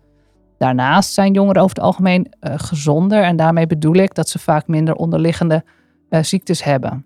Daarnaast 0.59 1.13
zijn 1.13 1.33
jongeren 1.33 1.63
over 1.63 1.77
het 1.77 1.85
algemeen 1.85 2.33
uh, 2.41 2.53
gezonder. 2.57 3.23
En 3.23 3.37
daarmee 3.37 3.67
bedoel 3.67 3.95
ik 3.95 4.15
dat 4.15 4.29
ze 4.29 4.39
vaak 4.39 4.67
minder 4.67 4.95
onderliggende 4.95 5.65
uh, 6.11 6.23
ziektes 6.23 6.65
hebben. 6.65 7.05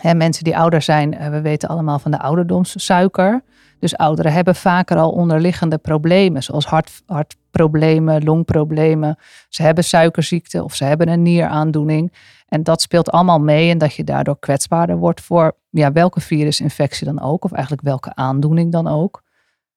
Hè, 0.00 0.14
mensen 0.14 0.44
die 0.44 0.56
ouder 0.56 0.82
zijn, 0.82 1.14
uh, 1.14 1.28
we 1.28 1.40
weten 1.40 1.68
allemaal 1.68 1.98
van 1.98 2.10
de 2.10 2.18
ouderdomssuiker. 2.18 3.42
Dus 3.78 3.96
ouderen 3.96 4.32
hebben 4.32 4.54
vaker 4.54 4.96
al 4.96 5.10
onderliggende 5.10 5.78
problemen, 5.78 6.42
zoals 6.42 6.66
hart, 6.66 7.02
hartproblemen, 7.06 8.24
longproblemen. 8.24 9.18
Ze 9.48 9.62
hebben 9.62 9.84
suikerziekte 9.84 10.64
of 10.64 10.74
ze 10.74 10.84
hebben 10.84 11.08
een 11.08 11.22
nieraandoening. 11.22 12.12
En 12.48 12.62
dat 12.62 12.82
speelt 12.82 13.10
allemaal 13.10 13.40
mee 13.40 13.70
en 13.70 13.78
dat 13.78 13.94
je 13.94 14.04
daardoor 14.04 14.38
kwetsbaarder 14.38 14.96
wordt 14.96 15.20
voor 15.20 15.56
ja, 15.70 15.92
welke 15.92 16.20
virusinfectie 16.20 17.06
dan 17.06 17.20
ook, 17.20 17.44
of 17.44 17.52
eigenlijk 17.52 17.82
welke 17.82 18.14
aandoening 18.14 18.72
dan 18.72 18.88
ook. 18.88 19.22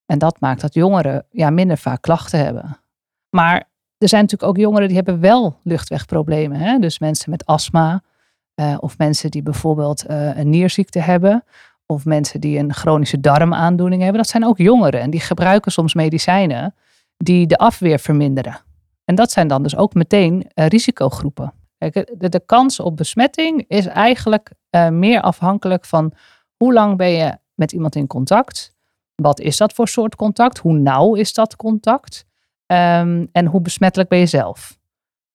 En 0.05 0.19
dat 0.19 0.39
maakt 0.39 0.61
dat 0.61 0.73
jongeren 0.73 1.25
ja, 1.29 1.49
minder 1.49 1.77
vaak 1.77 2.01
klachten 2.01 2.43
hebben. 2.43 2.77
Maar 3.29 3.69
er 3.97 4.09
zijn 4.09 4.21
natuurlijk 4.21 4.49
ook 4.49 4.57
jongeren 4.57 4.87
die 4.87 4.95
hebben 4.95 5.19
wel 5.19 5.59
luchtwegproblemen. 5.63 6.59
Hè? 6.59 6.79
Dus 6.79 6.99
mensen 6.99 7.29
met 7.29 7.45
astma, 7.45 8.03
uh, 8.61 8.77
of 8.79 8.97
mensen 8.97 9.31
die 9.31 9.41
bijvoorbeeld 9.41 10.09
uh, 10.09 10.37
een 10.37 10.49
nierziekte 10.49 10.99
hebben, 10.99 11.43
of 11.85 12.05
mensen 12.05 12.41
die 12.41 12.59
een 12.59 12.73
chronische 12.73 13.19
darmaandoening 13.19 14.01
hebben. 14.01 14.21
Dat 14.21 14.31
zijn 14.31 14.45
ook 14.45 14.57
jongeren 14.57 15.01
en 15.01 15.09
die 15.09 15.19
gebruiken 15.19 15.71
soms 15.71 15.93
medicijnen 15.93 16.75
die 17.17 17.47
de 17.47 17.57
afweer 17.57 17.99
verminderen. 17.99 18.59
En 19.05 19.15
dat 19.15 19.31
zijn 19.31 19.47
dan 19.47 19.63
dus 19.63 19.75
ook 19.75 19.93
meteen 19.93 20.33
uh, 20.55 20.67
risicogroepen. 20.67 21.53
Kijk, 21.77 22.13
de, 22.17 22.29
de, 22.29 22.41
kans 22.45 22.79
op 22.79 22.97
besmetting 22.97 23.65
is 23.67 23.85
eigenlijk 23.85 24.51
meer 24.89 25.21
afhankelijk 25.21 25.85
van 25.85 26.13
hoe 26.57 26.73
lang 26.73 26.97
ben 26.97 27.09
je 27.09 27.37
met 27.53 27.71
iemand 27.71 27.95
in 27.95 28.07
contact. 28.07 28.75
Wat 29.15 29.39
is 29.39 29.57
dat 29.57 29.73
voor 29.73 29.87
soort 29.87 30.15
contact? 30.15 30.57
Hoe 30.57 30.73
nauw 30.73 31.15
is 31.15 31.33
dat 31.33 31.55
contact? 31.55 32.26
Um, 32.67 33.29
en 33.31 33.45
hoe 33.45 33.61
besmettelijk 33.61 34.09
ben 34.09 34.19
je 34.19 34.25
zelf? 34.25 34.77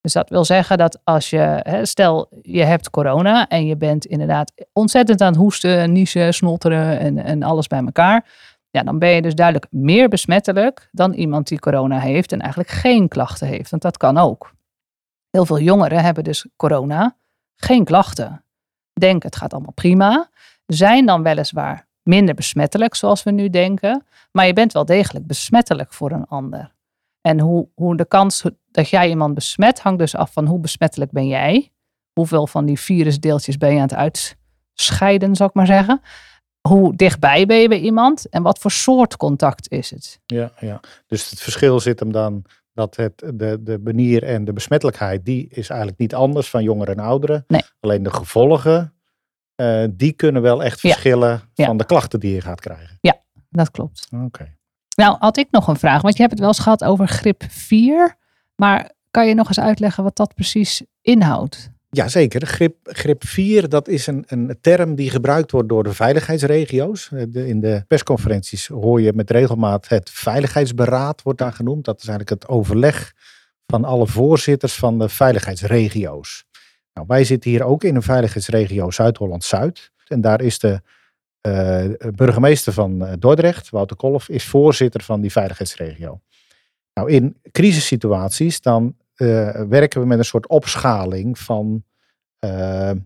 Dus 0.00 0.12
dat 0.12 0.28
wil 0.28 0.44
zeggen 0.44 0.78
dat 0.78 1.00
als 1.04 1.30
je, 1.30 1.80
stel 1.82 2.28
je 2.42 2.62
hebt 2.62 2.90
corona 2.90 3.48
en 3.48 3.66
je 3.66 3.76
bent 3.76 4.04
inderdaad 4.04 4.52
ontzettend 4.72 5.20
aan 5.20 5.32
het 5.32 5.36
hoesten, 5.36 5.92
niezen, 5.92 6.34
snotteren 6.34 6.98
en, 6.98 7.18
en 7.18 7.42
alles 7.42 7.66
bij 7.66 7.78
elkaar. 7.84 8.24
Ja, 8.70 8.82
dan 8.82 8.98
ben 8.98 9.08
je 9.08 9.22
dus 9.22 9.34
duidelijk 9.34 9.66
meer 9.70 10.08
besmettelijk 10.08 10.88
dan 10.92 11.12
iemand 11.12 11.48
die 11.48 11.58
corona 11.58 11.98
heeft 11.98 12.32
en 12.32 12.40
eigenlijk 12.40 12.70
geen 12.70 13.08
klachten 13.08 13.46
heeft. 13.46 13.70
Want 13.70 13.82
dat 13.82 13.96
kan 13.96 14.18
ook. 14.18 14.52
Heel 15.30 15.46
veel 15.46 15.60
jongeren 15.60 16.02
hebben 16.02 16.24
dus 16.24 16.46
corona, 16.56 17.16
geen 17.56 17.84
klachten. 17.84 18.44
Denken 18.92 19.28
het 19.28 19.36
gaat 19.36 19.52
allemaal 19.52 19.72
prima. 19.72 20.28
Zijn 20.66 21.06
dan 21.06 21.22
weliswaar 21.22 21.86
minder 22.02 22.34
besmettelijk 22.34 22.94
zoals 22.94 23.22
we 23.22 23.30
nu 23.30 23.50
denken. 23.50 24.06
Maar 24.32 24.46
je 24.46 24.52
bent 24.52 24.72
wel 24.72 24.84
degelijk 24.84 25.26
besmettelijk 25.26 25.92
voor 25.92 26.10
een 26.10 26.26
ander. 26.26 26.72
En 27.22 27.40
hoe, 27.40 27.68
hoe 27.74 27.96
de 27.96 28.04
kans 28.04 28.44
dat 28.70 28.88
jij 28.88 29.08
iemand 29.08 29.34
besmet 29.34 29.80
hangt 29.80 29.98
dus 29.98 30.16
af 30.16 30.32
van 30.32 30.46
hoe 30.46 30.60
besmettelijk 30.60 31.10
ben 31.10 31.26
jij. 31.26 31.72
Hoeveel 32.12 32.46
van 32.46 32.66
die 32.66 32.80
virusdeeltjes 32.80 33.56
ben 33.58 33.70
je 33.70 33.76
aan 33.80 33.88
het 33.96 34.20
uitscheiden, 34.74 35.36
zou 35.36 35.48
ik 35.48 35.54
maar 35.54 35.66
zeggen. 35.66 36.00
Hoe 36.68 36.96
dichtbij 36.96 37.46
ben 37.46 37.56
je 37.56 37.68
bij 37.68 37.80
iemand 37.80 38.28
en 38.28 38.42
wat 38.42 38.58
voor 38.58 38.70
soort 38.70 39.16
contact 39.16 39.70
is 39.70 39.90
het? 39.90 40.20
Ja, 40.26 40.52
ja. 40.60 40.80
dus 41.06 41.30
het 41.30 41.40
verschil 41.40 41.80
zit 41.80 42.00
hem 42.00 42.12
dan 42.12 42.44
dat 42.72 42.96
het, 42.96 43.18
de, 43.34 43.58
de 43.62 43.78
manier 43.84 44.22
en 44.22 44.44
de 44.44 44.52
besmettelijkheid, 44.52 45.24
die 45.24 45.48
is 45.48 45.68
eigenlijk 45.68 46.00
niet 46.00 46.14
anders 46.14 46.50
van 46.50 46.62
jongeren 46.62 46.96
en 46.96 47.04
ouderen. 47.04 47.44
Nee. 47.46 47.62
Alleen 47.80 48.02
de 48.02 48.12
gevolgen, 48.12 48.94
uh, 49.60 49.84
die 49.90 50.12
kunnen 50.12 50.42
wel 50.42 50.62
echt 50.62 50.80
verschillen 50.80 51.42
Ja. 51.54 51.66
van 51.66 51.76
de 51.76 51.84
klachten 51.84 52.20
die 52.20 52.34
je 52.34 52.40
gaat 52.40 52.60
krijgen. 52.60 52.98
Ja, 53.00 53.22
dat 53.48 53.70
klopt. 53.70 54.08
Oké. 54.24 54.56
Nou, 55.02 55.16
had 55.18 55.36
ik 55.36 55.46
nog 55.50 55.68
een 55.68 55.76
vraag, 55.76 56.02
want 56.02 56.14
je 56.14 56.20
hebt 56.20 56.32
het 56.32 56.40
wel 56.40 56.48
eens 56.48 56.58
gehad 56.58 56.84
over 56.84 57.08
grip 57.08 57.42
4. 57.48 58.16
Maar 58.54 58.90
kan 59.10 59.28
je 59.28 59.34
nog 59.34 59.48
eens 59.48 59.60
uitleggen 59.60 60.04
wat 60.04 60.16
dat 60.16 60.34
precies 60.34 60.82
inhoudt? 61.00 61.70
Jazeker, 61.90 62.46
grip, 62.46 62.76
grip 62.82 63.26
4, 63.26 63.68
dat 63.68 63.88
is 63.88 64.06
een, 64.06 64.24
een 64.26 64.58
term 64.60 64.94
die 64.94 65.10
gebruikt 65.10 65.50
wordt 65.50 65.68
door 65.68 65.82
de 65.82 65.92
veiligheidsregio's. 65.92 67.08
De, 67.28 67.48
in 67.48 67.60
de 67.60 67.84
persconferenties 67.88 68.66
hoor 68.66 69.00
je 69.00 69.12
met 69.14 69.30
regelmaat 69.30 69.88
het 69.88 70.10
veiligheidsberaad, 70.10 71.22
wordt 71.22 71.38
daar 71.38 71.52
genoemd. 71.52 71.84
Dat 71.84 72.00
is 72.02 72.08
eigenlijk 72.08 72.42
het 72.42 72.50
overleg 72.50 73.12
van 73.66 73.84
alle 73.84 74.06
voorzitters 74.06 74.74
van 74.74 74.98
de 74.98 75.08
veiligheidsregio's. 75.08 76.44
Nou, 76.94 77.06
wij 77.06 77.24
zitten 77.24 77.50
hier 77.50 77.62
ook 77.62 77.84
in 77.84 77.96
een 77.96 78.02
veiligheidsregio 78.02 78.90
Zuid-Holland-Zuid. 78.90 79.90
En 80.06 80.20
daar 80.20 80.40
is 80.40 80.58
de 80.58 80.80
uh, 81.48 81.84
burgemeester 82.14 82.72
van 82.72 83.02
uh, 83.02 83.12
Dordrecht, 83.18 83.70
Wouter 83.70 83.96
Kolf, 83.96 84.28
is 84.28 84.44
voorzitter 84.44 85.02
van 85.02 85.20
die 85.20 85.32
veiligheidsregio. 85.32 86.20
Nou, 86.94 87.10
in 87.10 87.36
crisissituaties 87.52 88.60
dan 88.60 88.96
uh, 89.16 89.50
werken 89.68 90.00
we 90.00 90.06
met 90.06 90.18
een 90.18 90.24
soort 90.24 90.48
opschaling 90.48 91.38
van, 91.38 91.84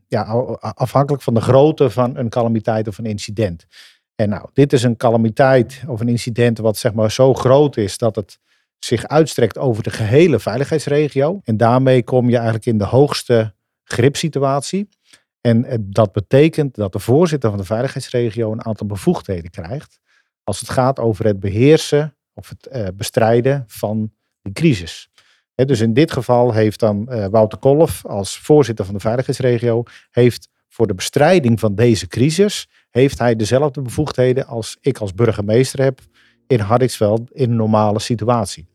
ja, 0.08 0.22
afhankelijk 0.60 1.22
van 1.22 1.34
de 1.34 1.40
grootte 1.40 1.90
van 1.90 2.16
een 2.16 2.28
calamiteit 2.28 2.88
of 2.88 2.98
een 2.98 3.06
incident. 3.06 3.66
En 4.14 4.28
nou, 4.28 4.48
dit 4.52 4.72
is 4.72 4.82
een 4.82 4.96
calamiteit 4.96 5.82
of 5.86 6.00
een 6.00 6.08
incident 6.08 6.58
wat 6.58 6.76
zeg 6.76 6.94
maar 6.94 7.10
zo 7.10 7.34
groot 7.34 7.76
is 7.76 7.98
dat 7.98 8.16
het 8.16 8.38
zich 8.78 9.06
uitstrekt 9.06 9.58
over 9.58 9.82
de 9.82 9.90
gehele 9.90 10.38
veiligheidsregio. 10.38 11.40
En 11.44 11.56
daarmee 11.56 12.02
kom 12.02 12.28
je 12.28 12.34
eigenlijk 12.34 12.66
in 12.66 12.78
de 12.78 12.84
hoogste 12.84 13.54
gripsituatie. 13.84 14.88
En 15.46 15.86
dat 15.90 16.12
betekent 16.12 16.74
dat 16.74 16.92
de 16.92 16.98
voorzitter 16.98 17.50
van 17.50 17.58
de 17.58 17.64
veiligheidsregio 17.64 18.52
een 18.52 18.64
aantal 18.64 18.86
bevoegdheden 18.86 19.50
krijgt 19.50 19.98
als 20.44 20.60
het 20.60 20.68
gaat 20.68 20.98
over 20.98 21.26
het 21.26 21.40
beheersen 21.40 22.16
of 22.34 22.48
het 22.48 22.68
uh, 22.72 22.86
bestrijden 22.94 23.64
van 23.66 24.12
die 24.42 24.52
crisis. 24.52 25.08
Dus 25.54 25.80
in 25.80 25.94
dit 25.94 26.12
geval 26.12 26.52
heeft 26.52 26.80
dan 26.80 27.08
eh, 27.08 27.26
Wouter 27.26 27.58
Kolf 27.58 28.06
als 28.06 28.38
voorzitter 28.38 28.84
van 28.84 28.94
de 28.94 29.00
veiligheidsregio, 29.00 29.82
heeft 30.10 30.48
voor 30.68 30.86
de 30.86 30.94
bestrijding 30.94 31.60
van 31.60 31.74
deze 31.74 32.06
crisis, 32.06 32.68
heeft 32.90 33.18
hij 33.18 33.36
dezelfde 33.36 33.82
bevoegdheden 33.82 34.46
als 34.46 34.76
ik 34.80 34.98
als 34.98 35.14
burgemeester 35.14 35.82
heb 35.82 36.00
in 36.46 36.60
Hardingsveld 36.60 37.32
in 37.32 37.50
een 37.50 37.56
normale 37.56 37.98
situatie. 37.98 38.66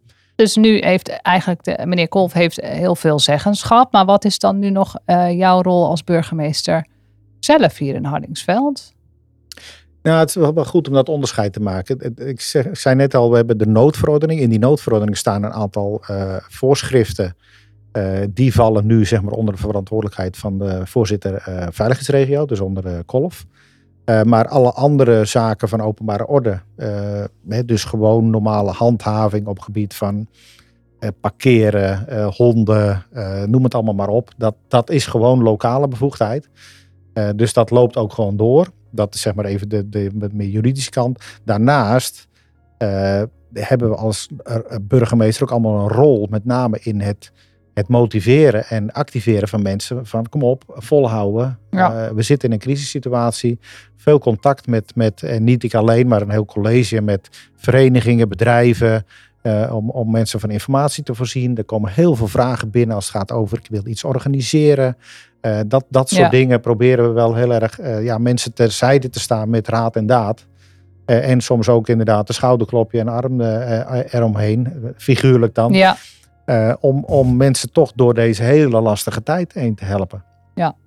Dus 0.41 0.55
nu 0.55 0.77
heeft 0.83 1.09
eigenlijk 1.09 1.63
de, 1.63 1.79
meneer 1.85 2.07
Kolf 2.07 2.33
heeft 2.33 2.61
heel 2.61 2.95
veel 2.95 3.19
zeggenschap. 3.19 3.91
Maar 3.91 4.05
wat 4.05 4.25
is 4.25 4.39
dan 4.39 4.59
nu 4.59 4.69
nog 4.69 4.95
eh, 5.05 5.37
jouw 5.37 5.61
rol 5.61 5.87
als 5.87 6.03
burgemeester 6.03 6.85
zelf 7.39 7.77
hier 7.77 7.95
in 7.95 8.03
Hardingsveld? 8.03 8.93
Nou, 10.01 10.19
het 10.19 10.29
is 10.29 10.35
wel 10.35 10.65
goed 10.65 10.87
om 10.87 10.93
dat 10.93 11.09
onderscheid 11.09 11.53
te 11.53 11.59
maken. 11.59 12.13
Ik, 12.27 12.41
zei 12.71 12.95
net 12.95 13.15
al, 13.15 13.29
we 13.29 13.35
hebben 13.35 13.57
de 13.57 13.67
noodverordening. 13.67 14.39
In 14.39 14.49
die 14.49 14.59
noodverordening 14.59 15.17
staan 15.17 15.43
een 15.43 15.53
aantal 15.53 16.03
eh, 16.07 16.35
voorschriften. 16.49 17.35
Eh, 17.91 18.19
die 18.29 18.53
vallen 18.53 18.85
nu 18.85 19.05
zeg 19.05 19.21
maar, 19.21 19.33
onder 19.33 19.53
de 19.53 19.61
verantwoordelijkheid 19.61 20.37
van 20.37 20.57
de 20.57 20.81
voorzitter 20.85 21.41
veiligheidsregio, 21.71 22.45
dus 22.45 22.59
onder 22.59 22.83
de 22.83 23.03
kolf. 23.05 23.45
Eh, 24.05 24.21
maar 24.21 24.47
alle 24.47 24.71
andere 24.71 25.25
zaken 25.25 25.69
van 25.69 25.81
openbare 25.81 26.27
orde, 26.27 26.61
eh, 26.75 27.59
dus 27.65 27.83
gewoon 27.83 28.29
normale 28.29 28.71
handhaving 28.71 29.47
op 29.47 29.59
gebied 29.59 29.93
van 29.93 30.27
eh, 30.99 31.09
parkeren, 31.21 32.05
honden, 32.35 33.05
noem 33.45 33.63
het 33.63 33.73
allemaal 33.73 33.93
maar 33.93 34.07
op. 34.07 34.31
Dat, 34.37 34.55
dat 34.67 34.89
is 34.89 35.05
gewoon 35.05 35.43
lokale 35.43 35.87
bevoegdheid. 35.87 36.49
Dus 37.35 37.53
dat 37.53 37.69
loopt 37.69 37.97
ook 37.97 38.13
gewoon 38.13 38.37
door. 38.37 38.69
Dat 38.91 39.13
is 39.13 39.21
zeg 39.21 39.33
maar 39.33 39.45
even 39.45 39.69
de, 39.69 39.89
de 39.89 40.11
wat 40.13 40.33
meer 40.33 40.47
juridische 40.47 40.89
kant. 40.89 41.23
Daarnaast 41.43 42.27
hebben 43.53 43.89
we 43.89 43.95
als 43.95 44.29
burgemeester 44.81 45.43
ook 45.43 45.51
allemaal 45.51 45.79
een 45.79 45.95
rol, 45.95 46.27
met 46.29 46.45
name 46.45 46.79
in 46.81 46.99
het, 46.99 47.31
het 47.73 47.87
motiveren 47.87 48.65
en 48.65 48.91
activeren 48.91 49.47
van 49.47 49.61
mensen. 49.61 50.05
Van 50.05 50.29
kom 50.29 50.43
op, 50.43 50.63
volhouden. 50.67 51.59
Ja. 51.69 52.05
Eh, 52.05 52.11
we 52.13 52.21
zitten 52.21 52.47
in 52.47 52.53
een 52.53 52.61
crisissituatie. 52.61 53.59
Veel 53.97 54.19
contact 54.19 54.67
met, 54.67 54.95
met 54.95 55.23
en 55.23 55.43
niet 55.43 55.63
ik 55.63 55.73
alleen, 55.73 56.07
maar 56.07 56.21
een 56.21 56.29
heel 56.31 56.45
college 56.45 57.01
met 57.01 57.49
verenigingen, 57.55 58.29
bedrijven. 58.29 59.05
eh, 59.41 59.71
om, 59.75 59.89
om 59.89 60.11
mensen 60.11 60.39
van 60.39 60.49
informatie 60.49 61.03
te 61.03 61.15
voorzien. 61.15 61.57
Er 61.57 61.63
komen 61.63 61.91
heel 61.91 62.15
veel 62.15 62.27
vragen 62.27 62.69
binnen 62.69 62.95
als 62.95 63.07
het 63.07 63.15
gaat 63.15 63.31
over 63.31 63.57
ik 63.57 63.67
wil 63.69 63.87
iets 63.87 64.03
organiseren. 64.03 64.97
Eh, 65.41 65.59
dat, 65.67 65.85
dat 65.89 66.09
soort 66.09 66.21
Ja. 66.21 66.29
dingen 66.29 66.59
proberen 66.61 67.07
we 67.07 67.11
wel 67.11 67.35
heel 67.35 67.53
erg 67.53 67.79
ja, 68.03 68.17
mensen 68.17 68.53
terzijde 68.53 69.09
te 69.09 69.19
staan 69.19 69.49
met 69.49 69.67
raad 69.67 69.95
en 69.95 70.05
daad. 70.05 70.45
En 71.05 71.41
soms 71.41 71.69
ook 71.69 71.87
inderdaad 71.87 72.27
een 72.29 72.33
schouderklopje 72.35 72.99
en 72.99 73.07
arm 73.07 73.41
eromheen, 74.11 74.93
figuurlijk 74.97 75.55
dan. 75.55 75.73
Ja, 75.73 75.97
Eh, 76.51 76.73
om, 76.79 77.03
om 77.03 77.37
mensen 77.37 77.71
toch 77.71 77.91
door 77.95 78.13
deze 78.13 78.43
hele 78.43 78.81
lastige 78.81 79.23
tijd 79.23 79.53
heen 79.53 79.75
te 79.75 79.85
helpen. 79.85 80.23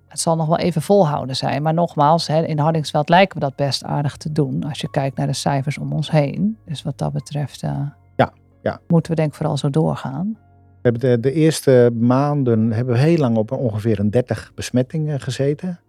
het 0.09 0.23
zal 0.23 0.37
nog 0.37 0.47
wel 0.47 0.59
even 0.59 0.83
volhouden 0.83 1.37
zijn. 1.37 1.63
Maar 1.63 1.75
nogmaals, 1.75 2.27
hè, 2.27 2.43
in 2.47 2.59
Hardingsveld 2.59 3.09
lijken 3.09 3.35
we 3.39 3.45
dat 3.45 3.57
best 3.57 3.85
aardig 3.85 4.17
te 4.17 4.33
doen. 4.33 4.65
Als 4.65 4.81
je 4.81 4.91
kijkt 4.91 5.17
naar 5.17 5.27
de 5.27 5.33
cijfers 5.33 5.79
om 5.79 5.93
ons 5.93 6.11
heen. 6.11 6.57
Dus 6.67 6.83
wat 6.83 6.99
dat 6.99 7.13
betreft 7.13 7.63
eh, 7.63 7.71
Ja, 8.17 8.33
ja. 8.63 8.81
moeten 8.89 9.11
we 9.11 9.17
denk 9.17 9.29
ik 9.29 9.35
vooral 9.35 9.57
zo 9.57 9.71
doorgaan. 9.71 10.39
We 10.83 10.91
hebben 10.91 11.01
de, 11.01 11.21
de 11.21 11.33
eerste 11.33 11.91
maanden 12.01 12.73
hebben 12.73 12.95
we 12.95 13.01
heel 13.01 13.19
lang 13.19 13.37
op 13.37 13.53
ongeveer 13.53 13.99
een 14.01 14.11
30 14.11 14.53
besmettingen 14.55 15.21
gezeten. 15.21 15.81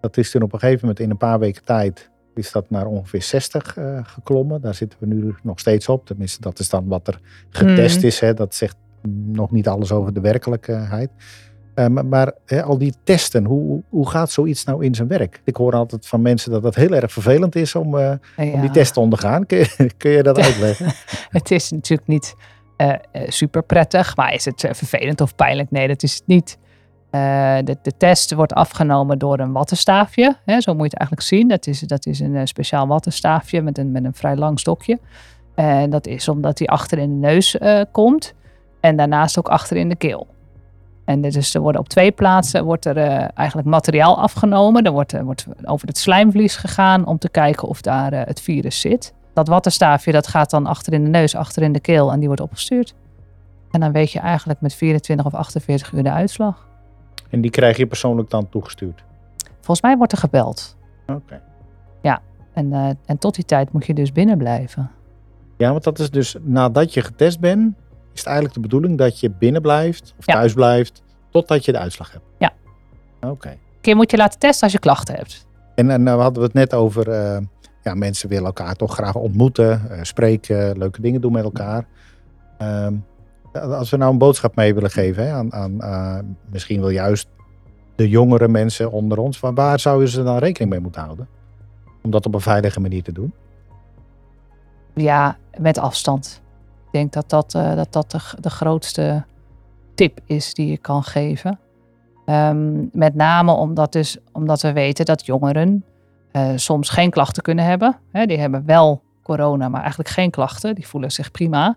Dat 0.00 0.16
is 0.16 0.30
toen 0.30 0.42
op 0.42 0.52
een 0.52 0.58
gegeven 0.58 0.80
moment 0.80 1.00
in 1.00 1.10
een 1.10 1.16
paar 1.16 1.38
weken 1.38 1.64
tijd 1.64 2.10
is 2.34 2.52
dat 2.52 2.70
naar 2.70 2.86
ongeveer 2.86 3.22
60 3.22 3.76
eh, 3.76 3.98
geklommen. 4.02 4.60
Daar 4.60 4.74
zitten 4.74 4.98
we 5.00 5.06
nu 5.06 5.34
nog 5.42 5.58
steeds 5.58 5.88
op. 5.88 6.06
Tenminste, 6.06 6.40
dat 6.40 6.58
is 6.58 6.68
dan 6.68 6.86
wat 6.88 7.06
er 7.08 7.20
getest 7.50 7.96
Mhm. 7.96 8.06
is. 8.06 8.20
Hè. 8.20 8.34
Dat 8.34 8.54
zegt 8.54 8.76
nog 9.26 9.50
niet 9.50 9.68
alles 9.68 9.92
over 9.92 10.12
de 10.12 10.20
werkelijkheid. 10.20 11.10
Eh, 11.76 11.86
maar 11.86 12.32
al 12.64 12.78
die 12.78 12.94
testen, 13.04 13.44
hoe, 13.44 13.82
hoe 13.88 14.08
gaat 14.08 14.30
zoiets 14.30 14.64
nou 14.64 14.84
in 14.84 14.94
zijn 14.94 15.08
werk? 15.08 15.40
Ik 15.44 15.56
hoor 15.56 15.72
altijd 15.72 16.06
van 16.06 16.22
mensen 16.22 16.50
dat 16.50 16.62
het 16.62 16.74
heel 16.74 16.92
erg 16.92 17.12
vervelend 17.12 17.54
is 17.56 17.74
om, 17.74 17.98
eh, 17.98 18.12
om 18.36 18.60
die 18.60 18.70
test 18.70 18.92
te 18.92 19.00
ondergaan. 19.00 19.46
Kun 19.46 19.58
je, 19.58 19.90
kun 19.96 20.10
je 20.10 20.22
dat 20.22 20.40
uitleggen? 20.40 20.92
Het 21.38 21.50
is 21.50 21.70
natuurlijk 21.70 22.08
niet 22.08 22.34
eh, 22.76 22.92
super 23.26 23.62
prettig, 23.62 24.16
maar 24.16 24.34
is 24.34 24.44
het 24.44 24.68
vervelend 24.70 25.20
of 25.20 25.34
pijnlijk? 25.34 25.70
Nee, 25.70 25.88
dat 25.88 26.02
is 26.02 26.14
het 26.14 26.26
niet. 26.26 26.58
De, 27.10 27.76
de 27.82 27.96
test 27.96 28.34
wordt 28.34 28.52
afgenomen 28.52 29.18
door 29.18 29.38
een 29.38 29.52
wattenstaafje. 29.52 30.36
Hè, 30.44 30.60
zo 30.60 30.72
moet 30.72 30.82
je 30.82 30.90
het 30.90 30.98
eigenlijk 30.98 31.28
zien. 31.28 31.48
Dat 31.48 31.66
is, 31.66 31.80
dat 31.80 32.06
is 32.06 32.20
een 32.20 32.48
speciaal 32.48 32.86
wattenstaafje 32.86 33.62
met 33.62 33.78
een, 33.78 33.90
met 33.90 34.04
een 34.04 34.14
vrij 34.14 34.36
lang 34.36 34.60
stokje. 34.60 34.98
En 35.54 35.90
dat 35.90 36.06
is 36.06 36.28
omdat 36.28 36.56
die 36.56 36.70
achter 36.70 36.98
in 36.98 37.20
de 37.20 37.26
neus 37.26 37.56
komt. 37.92 38.34
En 38.80 38.96
daarnaast 38.96 39.38
ook 39.38 39.48
achter 39.48 39.76
in 39.76 39.88
de 39.88 39.96
keel. 39.96 40.26
En 41.04 41.24
is, 41.24 41.54
er 41.54 41.60
worden 41.60 41.80
op 41.80 41.88
twee 41.88 42.12
plaatsen 42.12 42.64
wordt 42.64 42.84
er 42.84 42.96
eh, 42.96 43.28
eigenlijk 43.34 43.68
materiaal 43.68 44.20
afgenomen. 44.20 44.84
Er 44.84 44.92
wordt, 44.92 45.12
er 45.12 45.24
wordt 45.24 45.46
over 45.64 45.88
het 45.88 45.98
slijmvlies 45.98 46.56
gegaan 46.56 47.06
om 47.06 47.18
te 47.18 47.28
kijken 47.28 47.68
of 47.68 47.80
daar 47.80 48.12
eh, 48.12 48.20
het 48.24 48.40
virus 48.40 48.80
zit. 48.80 49.14
Dat 49.32 49.48
wattenstaafje 49.48 50.12
dat 50.12 50.26
gaat 50.26 50.50
dan 50.50 50.66
achter 50.66 50.92
in 50.92 51.04
de 51.04 51.10
neus, 51.10 51.34
achter 51.34 51.62
in 51.62 51.72
de 51.72 51.80
keel 51.80 52.12
en 52.12 52.18
die 52.18 52.26
wordt 52.26 52.42
opgestuurd. 52.42 52.94
En 53.70 53.80
dan 53.80 53.92
weet 53.92 54.12
je 54.12 54.18
eigenlijk 54.18 54.60
met 54.60 54.74
24 54.74 55.26
of 55.26 55.34
48 55.34 55.92
uur 55.92 56.02
de 56.02 56.10
uitslag. 56.10 56.68
En 57.30 57.40
die 57.40 57.50
krijg 57.50 57.76
je 57.76 57.86
persoonlijk 57.86 58.30
dan 58.30 58.48
toegestuurd. 58.48 59.04
Volgens 59.54 59.80
mij 59.80 59.96
wordt 59.96 60.12
er 60.12 60.18
gebeld. 60.18 60.76
Oké. 61.06 61.40
En, 62.56 62.72
eh, 62.72 62.88
en 63.06 63.18
tot 63.18 63.34
die 63.34 63.44
tijd 63.44 63.72
moet 63.72 63.86
je 63.86 63.94
dus 63.94 64.12
binnen 64.12 64.38
blijven. 64.38 64.90
Ja, 65.56 65.70
want 65.70 65.84
dat 65.84 65.98
is 65.98 66.10
dus 66.10 66.36
nadat 66.40 66.94
je 66.94 67.02
getest 67.02 67.40
bent, 67.40 67.74
is 68.16 68.22
het 68.22 68.26
eigenlijk 68.26 68.54
de 68.54 68.60
bedoeling 68.68 68.98
dat 68.98 69.20
je 69.20 69.30
binnen 69.30 69.62
blijft 69.62 70.14
of 70.18 70.26
Ja. 70.26 70.34
thuis 70.34 70.52
blijft 70.52 71.02
totdat 71.30 71.64
je 71.64 71.72
de 71.72 71.78
uitslag 71.78 72.12
hebt. 72.12 72.24
Ja. 72.38 72.52
Oké. 73.20 73.48
Een 73.48 73.58
keer 73.80 73.96
moet 73.96 74.10
je 74.10 74.16
laten 74.16 74.38
testen 74.38 74.62
als 74.62 74.72
je 74.72 74.78
klachten 74.78 75.14
hebt. 75.14 75.46
En, 75.74 75.90
en 75.90 76.02
nou 76.02 76.20
hadden 76.20 76.38
we 76.40 76.44
het 76.46 76.54
net 76.56 76.74
over, 76.74 77.08
eh, 77.10 77.38
ja, 77.82 77.94
mensen 77.94 78.28
willen 78.28 78.44
elkaar 78.46 78.74
toch 78.74 78.94
graag 78.94 79.14
ontmoeten, 79.14 79.90
eh, 79.90 79.98
spreken, 80.02 80.78
leuke 80.78 81.00
dingen 81.00 81.20
doen 81.20 81.32
met 81.32 81.44
elkaar. 81.44 81.86
Ehm, 82.58 82.94
als 83.52 83.90
we 83.90 83.96
nou 83.96 84.12
een 84.12 84.18
boodschap 84.18 84.56
mee 84.56 84.74
willen 84.74 84.90
geven 84.90 85.26
hè, 85.26 85.32
aan, 85.32 85.52
aan 85.52 85.80
eh, 85.80 86.18
misschien 86.50 86.80
wel 86.80 86.90
juist 86.90 87.28
de 87.96 88.08
jongere 88.08 88.48
mensen 88.48 88.92
onder 88.92 89.18
ons, 89.18 89.40
waar, 89.40 89.54
waar 89.54 89.80
zouden 89.80 90.08
ze 90.08 90.22
dan 90.22 90.38
rekening 90.38 90.70
mee 90.70 90.80
moeten 90.80 91.02
houden? 91.02 91.28
Om 92.02 92.10
dat 92.10 92.26
op 92.26 92.34
een 92.34 92.40
veilige 92.40 92.80
manier 92.80 93.02
te 93.02 93.12
doen. 93.12 93.32
Ja, 94.94 95.36
met 95.58 95.78
afstand. 95.78 96.42
Denk 96.96 97.12
dat 97.12 97.30
dat, 97.30 97.54
eh, 97.54 97.74
dat, 97.74 97.92
dat 97.92 98.10
de, 98.10 98.18
de 98.40 98.50
grootste 98.50 99.24
tip 99.94 100.20
is 100.24 100.54
die 100.54 100.66
je 100.66 100.76
kan 100.78 101.02
geven. 101.02 101.58
Ehm, 102.24 102.84
met 102.92 103.14
name 103.14 103.52
omdat, 103.52 103.92
dus, 103.92 104.18
omdat 104.32 104.62
we 104.62 104.72
weten 104.72 105.04
dat 105.04 105.26
jongeren 105.26 105.84
eh, 106.32 106.52
soms 106.54 106.88
geen 106.88 107.10
klachten 107.10 107.42
kunnen 107.42 107.64
hebben. 107.64 107.98
Die 108.12 108.38
hebben 108.38 108.66
wel 108.66 109.02
corona, 109.22 109.68
maar 109.68 109.80
eigenlijk 109.80 110.08
geen 110.08 110.30
klachten. 110.30 110.74
Die 110.74 110.86
voelen 110.86 111.10
zich 111.10 111.30
prima. 111.30 111.76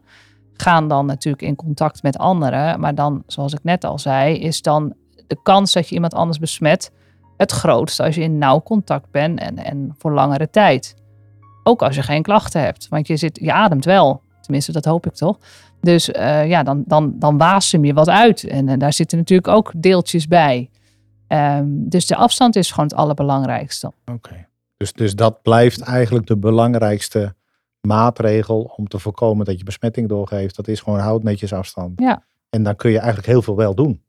Gaan 0.53 0.87
dan 0.87 1.05
natuurlijk 1.05 1.43
in 1.43 1.55
contact 1.55 2.03
met 2.03 2.17
anderen. 2.17 2.79
Maar 2.79 2.95
dan, 2.95 3.23
zoals 3.27 3.53
ik 3.53 3.63
net 3.63 3.83
al 3.83 3.99
zei, 3.99 4.37
is 4.39 4.61
dan 4.61 4.93
de 5.27 5.37
kans 5.43 5.73
dat 5.73 5.87
je 5.87 5.95
iemand 5.95 6.13
anders 6.13 6.39
besmet 6.39 6.91
het 7.37 7.51
grootst 7.51 7.99
als 7.99 8.15
je 8.15 8.21
in 8.21 8.37
nauw 8.37 8.61
contact 8.61 9.11
bent 9.11 9.39
en, 9.39 9.57
en 9.57 9.95
voor 9.97 10.11
langere 10.11 10.49
tijd. 10.49 10.95
Ook 11.63 11.81
als 11.81 11.95
je 11.95 12.03
geen 12.03 12.23
klachten 12.23 12.61
hebt. 12.61 12.87
Want 12.87 13.07
je, 13.07 13.17
zit, 13.17 13.39
je 13.41 13.53
ademt 13.53 13.85
wel. 13.85 14.21
Tenminste, 14.49 14.73
dat 14.73 14.85
hoop 14.85 15.05
ik 15.05 15.13
toch. 15.13 15.37
Dus 15.81 16.11
eh, 16.11 16.47
ja, 16.47 16.63
dan, 16.63 16.83
dan, 16.85 17.13
dan 17.19 17.37
wasem 17.37 17.85
je 17.85 17.93
wat 17.93 18.09
uit. 18.09 18.43
En, 18.43 18.69
eh, 18.69 18.77
daar 18.77 18.93
zitten 18.93 19.17
natuurlijk 19.17 19.47
ook 19.47 19.71
deeltjes 19.75 20.27
bij. 20.27 20.69
Ehm, 21.27 21.65
dus 21.67 22.07
de 22.07 22.15
afstand 22.15 22.55
is 22.55 22.71
gewoon 22.71 22.85
het 22.85 22.97
allerbelangrijkste. 22.97 23.91
Oké. 24.11 24.47
Dus, 24.77 24.93
dus 24.93 25.15
dat 25.15 25.41
blijft 25.41 25.81
eigenlijk 25.81 26.27
de 26.27 26.37
belangrijkste 26.37 27.35
maatregel 27.81 28.73
om 28.75 28.87
te 28.87 28.99
voorkomen 28.99 29.45
dat 29.45 29.57
je 29.57 29.63
besmetting 29.63 30.09
doorgeeft. 30.09 30.55
Dat 30.55 30.67
is 30.67 30.79
gewoon 30.79 30.99
houd 30.99 31.23
netjes 31.23 31.53
afstand. 31.53 31.99
Ja. 31.99 32.23
En 32.49 32.63
dan 32.63 32.75
kun 32.75 32.91
je 32.91 32.97
eigenlijk 32.97 33.27
heel 33.27 33.41
veel 33.41 33.55
wel 33.55 33.75
doen. 33.75 34.03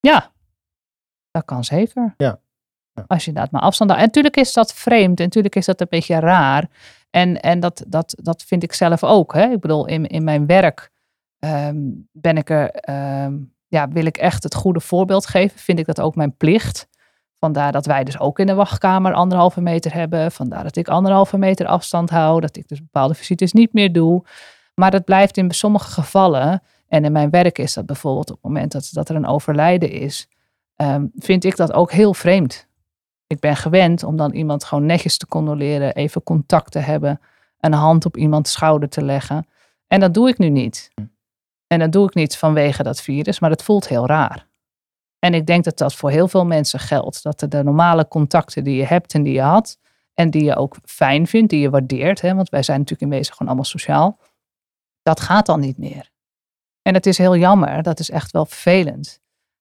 Ja, 0.00 0.32
dat 1.30 1.44
kan 1.44 1.64
zeker. 1.64 2.14
Ja. 2.16 2.40
Ja. 2.94 3.04
Als 3.06 3.22
je 3.22 3.28
inderdaad 3.28 3.52
maar 3.52 3.62
afstand. 3.62 3.90
En 3.90 3.98
natuurlijk 3.98 4.36
is 4.36 4.52
dat 4.52 4.74
vreemd. 4.74 5.18
En 5.18 5.24
natuurlijk 5.24 5.56
is 5.56 5.66
dat 5.66 5.80
een 5.80 5.86
beetje 5.90 6.18
raar. 6.18 6.68
En, 7.10 7.40
en 7.40 7.60
dat, 7.60 7.84
dat, 7.88 8.14
dat 8.22 8.42
vind 8.42 8.62
ik 8.62 8.72
zelf 8.72 9.04
ook. 9.04 9.34
Hè? 9.34 9.50
Ik 9.50 9.60
bedoel, 9.60 9.86
in, 9.86 10.06
in 10.06 10.24
mijn 10.24 10.46
werk 10.46 10.90
ehm, 11.38 11.78
ben 12.12 12.36
ik 12.36 12.50
er, 12.50 12.70
ehm, 12.70 13.36
ja, 13.68 13.88
wil 13.88 14.04
ik 14.04 14.16
echt 14.16 14.42
het 14.42 14.54
goede 14.54 14.80
voorbeeld 14.80 15.26
geven. 15.26 15.58
Vind 15.58 15.78
ik 15.78 15.86
dat 15.86 16.00
ook 16.00 16.14
mijn 16.14 16.36
plicht. 16.36 16.88
Vandaar 17.34 17.72
dat 17.72 17.86
wij 17.86 18.04
dus 18.04 18.18
ook 18.18 18.38
in 18.38 18.46
de 18.46 18.54
wachtkamer 18.54 19.12
anderhalve 19.12 19.60
meter 19.60 19.94
hebben. 19.94 20.32
Vandaar 20.32 20.62
dat 20.62 20.76
ik 20.76 20.88
anderhalve 20.88 21.38
meter 21.38 21.66
afstand 21.66 22.10
hou. 22.10 22.40
Dat 22.40 22.56
ik 22.56 22.68
dus 22.68 22.80
bepaalde 22.80 23.14
visites 23.14 23.52
niet 23.52 23.72
meer 23.72 23.92
doe. 23.92 24.24
Maar 24.74 24.90
dat 24.90 25.04
blijft 25.04 25.36
in 25.36 25.50
sommige 25.50 25.90
gevallen. 25.90 26.62
En 26.88 27.04
in 27.04 27.12
mijn 27.12 27.30
werk 27.30 27.58
is 27.58 27.74
dat 27.74 27.86
bijvoorbeeld 27.86 28.30
op 28.30 28.34
het 28.34 28.44
moment 28.44 28.72
dat, 28.72 28.88
dat 28.92 29.08
er 29.08 29.16
een 29.16 29.26
overlijden 29.26 29.90
is. 29.90 30.28
ehm, 30.76 31.06
vind 31.14 31.44
ik 31.44 31.56
dat 31.56 31.72
ook 31.72 31.92
heel 31.92 32.14
vreemd. 32.14 32.68
Ik 33.30 33.40
ben 33.40 33.56
gewend 33.56 34.02
om 34.02 34.16
dan 34.16 34.32
iemand 34.32 34.64
gewoon 34.64 34.86
netjes 34.86 35.18
te 35.18 35.26
condoleren. 35.26 35.94
Even 35.94 36.22
contact 36.22 36.72
te 36.72 36.78
hebben. 36.78 37.20
Een 37.60 37.72
hand 37.72 38.06
op 38.06 38.16
iemands 38.16 38.52
schouder 38.52 38.88
te 38.88 39.04
leggen. 39.04 39.46
En 39.86 40.00
dat 40.00 40.14
doe 40.14 40.28
ik 40.28 40.38
nu 40.38 40.48
niet. 40.48 40.90
En 41.66 41.78
dat 41.78 41.92
doe 41.92 42.06
ik 42.06 42.14
niet 42.14 42.36
vanwege 42.36 42.82
dat 42.82 43.00
virus, 43.00 43.38
maar 43.38 43.50
het 43.50 43.62
voelt 43.62 43.88
heel 43.88 44.06
raar. 44.06 44.46
En 45.18 45.34
ik 45.34 45.46
denk 45.46 45.64
dat 45.64 45.78
dat 45.78 45.94
voor 45.94 46.10
heel 46.10 46.28
veel 46.28 46.46
mensen 46.46 46.78
geldt. 46.78 47.22
Dat 47.22 47.44
de 47.48 47.62
normale 47.62 48.08
contacten 48.08 48.64
die 48.64 48.76
je 48.76 48.86
hebt 48.86 49.14
en 49.14 49.22
die 49.22 49.32
je 49.32 49.40
had, 49.40 49.78
en 50.14 50.30
die 50.30 50.44
je 50.44 50.56
ook 50.56 50.76
fijn 50.84 51.26
vindt, 51.26 51.50
die 51.50 51.60
je 51.60 51.70
waardeert, 51.70 52.20
hè, 52.20 52.34
want 52.34 52.48
wij 52.48 52.62
zijn 52.62 52.78
natuurlijk 52.78 53.12
in 53.12 53.24
gewoon 53.24 53.48
allemaal 53.48 53.64
sociaal, 53.64 54.18
dat 55.02 55.20
gaat 55.20 55.46
dan 55.46 55.60
niet 55.60 55.78
meer. 55.78 56.10
En 56.82 56.94
het 56.94 57.06
is 57.06 57.18
heel 57.18 57.36
jammer, 57.36 57.82
dat 57.82 57.98
is 57.98 58.10
echt 58.10 58.30
wel 58.30 58.46
vervelend. 58.46 59.19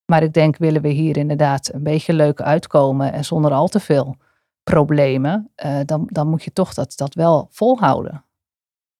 Maar 0.09 0.23
ik 0.23 0.33
denk, 0.33 0.57
willen 0.57 0.81
we 0.81 0.87
hier 0.87 1.17
inderdaad 1.17 1.73
een 1.73 1.83
beetje 1.83 2.13
leuk 2.13 2.41
uitkomen 2.41 3.13
en 3.13 3.25
zonder 3.25 3.51
al 3.51 3.67
te 3.67 3.79
veel 3.79 4.15
problemen, 4.63 5.51
uh, 5.65 5.79
dan, 5.85 6.07
dan 6.11 6.27
moet 6.27 6.43
je 6.43 6.53
toch 6.53 6.73
dat, 6.73 6.93
dat 6.95 7.13
wel 7.13 7.47
volhouden. 7.51 8.25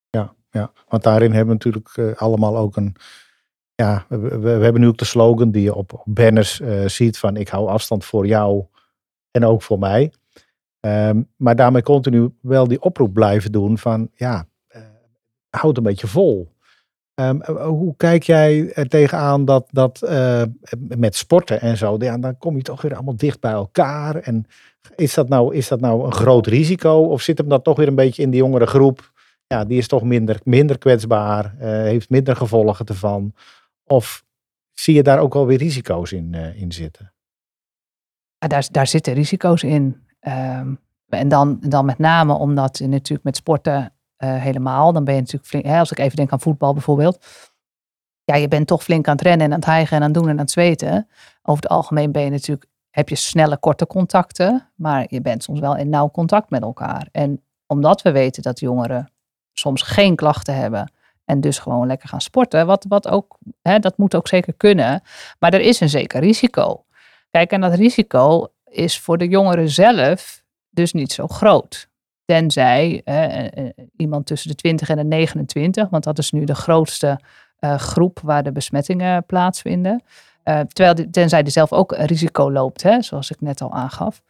Ja, 0.09 0.33
ja, 0.51 0.71
want 0.87 1.03
daarin 1.03 1.31
hebben 1.31 1.47
we 1.47 1.53
natuurlijk 1.53 1.97
uh, 1.97 2.15
allemaal 2.15 2.57
ook 2.57 2.75
een. 2.75 2.95
Ja, 3.75 4.05
we, 4.07 4.39
we, 4.39 4.49
hebben 4.49 4.81
nu 4.81 4.87
ook 4.87 4.97
de 4.97 5.05
slogan 5.05 5.51
die 5.51 5.61
je 5.61 5.75
op 5.75 6.01
banners 6.05 6.59
uh, 6.59 6.87
ziet 6.87 7.17
van 7.17 7.37
ik 7.37 7.47
hou 7.47 7.67
afstand 7.67 8.05
voor 8.05 8.27
jou 8.27 8.65
en 9.31 9.45
ook 9.45 9.61
voor 9.61 9.79
mij. 9.79 10.13
Um, 10.79 11.29
maar 11.35 11.55
daarmee 11.55 11.81
continu 11.81 12.33
wel 12.41 12.67
die 12.67 12.81
oproep 12.81 13.13
blijven 13.13 13.51
doen 13.51 13.77
van 13.77 14.09
ja, 14.15 14.47
houd 15.49 15.77
een 15.77 15.83
beetje 15.83 16.07
vol. 16.07 16.51
Um, 17.19 17.43
hoe 17.55 17.95
kijk 17.97 18.23
jij 18.23 18.73
er 18.73 18.88
tegenaan 18.88 19.45
dat, 19.45 19.67
dat 19.71 20.01
uh, 20.03 20.43
met 20.97 21.15
sporten 21.15 21.61
en 21.61 21.77
zo, 21.77 21.97
dan 21.97 22.38
kom 22.38 22.55
je 22.55 22.61
toch 22.61 22.81
weer 22.81 22.93
allemaal 22.93 23.15
dicht 23.15 23.39
bij 23.39 23.51
elkaar. 23.51 24.15
En 24.15 24.45
is 24.95 25.13
dat, 25.13 25.29
nou, 25.29 25.55
is 25.55 25.67
dat 25.67 25.79
nou 25.79 26.05
een 26.05 26.11
groot 26.11 26.47
risico? 26.47 27.03
Of 27.03 27.21
zit 27.21 27.38
hem 27.38 27.49
dat 27.49 27.63
toch 27.63 27.77
weer 27.77 27.88
een 27.88 27.95
beetje 27.95 28.21
in 28.21 28.29
die 28.29 28.39
jongere 28.39 28.65
groep? 28.65 29.11
Ja, 29.47 29.65
die 29.65 29.77
is 29.77 29.88
toch 29.88 30.03
minder, 30.03 30.39
minder 30.43 30.77
kwetsbaar, 30.77 31.55
uh, 31.55 31.67
heeft 31.67 32.09
minder 32.09 32.35
gevolgen 32.35 32.85
ervan. 32.85 33.33
Of 33.83 34.25
zie 34.73 34.95
je 34.95 35.03
daar 35.03 35.19
ook 35.19 35.33
wel 35.33 35.45
weer 35.45 35.57
risico's 35.57 36.11
in, 36.11 36.33
in 36.33 36.71
zitten? 36.71 37.13
Daar, 38.38 38.67
daar 38.71 38.88
zitten 38.88 39.13
risico's 39.13 39.63
in. 39.63 40.03
Um, 40.27 40.79
en 41.09 41.27
dan, 41.27 41.59
dan 41.59 41.85
met 41.85 41.97
name 41.97 42.33
omdat 42.33 42.77
je 42.77 42.88
natuurlijk 42.88 43.23
met 43.23 43.35
sporten 43.35 43.93
helemaal. 44.27 44.93
Dan 44.93 45.03
ben 45.03 45.13
je 45.13 45.19
natuurlijk 45.19 45.49
flink, 45.49 45.65
hè, 45.65 45.79
als 45.79 45.91
ik 45.91 45.99
even 45.99 46.15
denk 46.15 46.31
aan 46.31 46.39
voetbal 46.39 46.73
bijvoorbeeld. 46.73 47.25
Ja, 48.23 48.35
je 48.35 48.47
bent 48.47 48.67
toch 48.67 48.83
flink 48.83 49.07
aan 49.07 49.15
het 49.15 49.21
rennen 49.21 49.45
en 49.45 49.51
aan 49.53 49.59
het 49.59 49.67
hijgen 49.67 49.97
en 49.97 50.03
aan 50.03 50.09
het 50.09 50.17
doen 50.19 50.27
en 50.27 50.31
aan 50.31 50.38
het 50.38 50.51
zweten. 50.51 51.07
Over 51.43 51.63
het 51.63 51.71
algemeen 51.71 52.11
ben 52.11 52.23
je 52.23 52.29
natuurlijk, 52.29 52.69
heb 52.89 53.09
je 53.09 53.15
snelle, 53.15 53.57
korte 53.57 53.88
contacten. 53.88 54.69
Maar 54.75 55.05
je 55.07 55.21
bent 55.21 55.43
soms 55.43 55.59
wel 55.59 55.75
in 55.75 55.89
nauw 55.89 56.09
contact 56.11 56.49
met 56.49 56.61
elkaar. 56.61 57.07
En 57.11 57.43
omdat 57.67 58.01
we 58.01 58.11
weten 58.11 58.43
dat 58.43 58.59
jongeren 58.59 59.11
soms 59.53 59.81
geen 59.81 60.15
klachten 60.15 60.55
hebben. 60.55 60.91
En 61.25 61.41
dus 61.41 61.59
gewoon 61.59 61.88
lekker 61.88 62.09
gaan 62.09 62.21
sporten. 62.21 62.65
Wat, 62.65 62.85
wat 62.88 63.07
ook, 63.07 63.38
hè, 63.61 63.79
dat 63.79 63.97
moet 63.97 64.15
ook 64.15 64.27
zeker 64.27 64.53
kunnen. 64.53 65.01
Maar 65.39 65.53
er 65.53 65.61
is 65.61 65.79
een 65.79 65.89
zeker 65.89 66.19
risico. 66.19 66.85
Kijk, 67.31 67.51
en 67.51 67.61
dat 67.61 67.73
risico 67.73 68.47
is 68.65 68.99
voor 68.99 69.17
de 69.17 69.27
jongeren 69.27 69.69
zelf 69.69 70.43
dus 70.69 70.93
niet 70.93 71.11
zo 71.11 71.27
groot. 71.27 71.88
Tenzij 72.29 73.01
uh, 73.05 73.69
iemand 73.95 74.25
tussen 74.25 74.50
de 74.50 74.55
20 74.55 74.89
en 74.89 74.95
de 74.95 75.03
29, 75.03 75.89
want 75.89 76.03
dat 76.03 76.17
is 76.17 76.31
nu 76.31 76.43
de 76.43 76.55
grootste 76.55 77.19
uh, 77.59 77.75
groep 77.75 78.19
waar 78.24 78.43
de 78.43 78.51
besmettingen 78.51 79.25
plaatsvinden. 79.25 80.03
Terwijl 80.43 80.95
die, 80.95 81.09
tenzij 81.09 81.43
die 81.43 81.51
zelf 81.51 81.74
ook 81.74 81.95
risico 81.95 82.51
loopt, 82.51 82.83
hè, 82.83 83.01
zoals 83.01 83.31
ik 83.31 83.41
net 83.41 83.62
al 83.62 83.74
aangaf. 83.74 84.21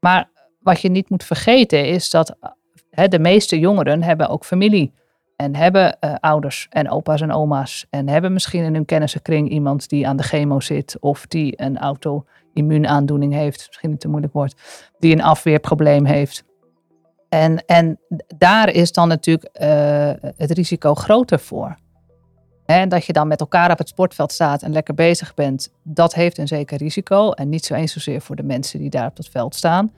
Maar 0.00 0.30
wat 0.58 0.80
je 0.80 0.88
niet 0.88 1.10
moet 1.10 1.24
vergeten 1.24 1.86
is 1.86 2.10
dat 2.10 2.36
hè, 2.90 3.08
de 3.08 3.18
meeste 3.18 3.58
jongeren 3.58 4.02
hebben 4.02 4.28
ook 4.28 4.44
familie. 4.44 4.92
En 5.36 5.56
hebben 5.56 5.98
ouders 6.20 6.66
en 6.70 6.90
opa's 6.90 7.20
en 7.20 7.32
oma's. 7.32 7.86
En 7.90 8.08
hebben 8.08 8.32
misschien 8.32 8.64
in 8.64 8.74
hun 8.74 8.84
kennissenkring 8.84 9.50
iemand 9.50 9.88
die 9.88 10.08
aan 10.08 10.16
de 10.16 10.22
chemo 10.22 10.60
zit. 10.60 10.96
Of 11.00 11.26
die 11.26 11.62
een 11.62 11.78
auto-immuunaandoening 11.78 13.32
heeft, 13.32 13.64
misschien 13.66 13.90
niet 13.90 14.00
te 14.00 14.08
moeilijk 14.08 14.32
wordt. 14.32 14.54
Die 14.98 15.12
een 15.12 15.22
afweerprobleem 15.22 16.04
heeft 16.04 16.48
en, 17.30 17.64
en 17.66 17.98
daar 18.38 18.68
is 18.68 18.92
dan 18.92 19.08
natuurlijk 19.08 19.48
uh, 19.60 20.30
het 20.36 20.50
risico 20.50 20.94
groter 20.94 21.40
voor. 21.40 21.76
En 22.66 22.88
dat 22.88 23.04
je 23.04 23.12
dan 23.12 23.28
met 23.28 23.40
elkaar 23.40 23.70
op 23.70 23.78
het 23.78 23.88
sportveld 23.88 24.32
staat 24.32 24.62
en 24.62 24.72
lekker 24.72 24.94
bezig 24.94 25.34
bent, 25.34 25.72
dat 25.82 26.14
heeft 26.14 26.38
een 26.38 26.48
zeker 26.48 26.78
risico. 26.78 27.30
En 27.30 27.48
niet 27.48 27.64
zo 27.64 27.74
eens 27.74 27.92
zozeer 27.92 28.20
voor 28.20 28.36
de 28.36 28.42
mensen 28.42 28.78
die 28.78 28.90
daar 28.90 29.06
op 29.06 29.16
het 29.16 29.28
veld 29.28 29.54
staan. 29.54 29.92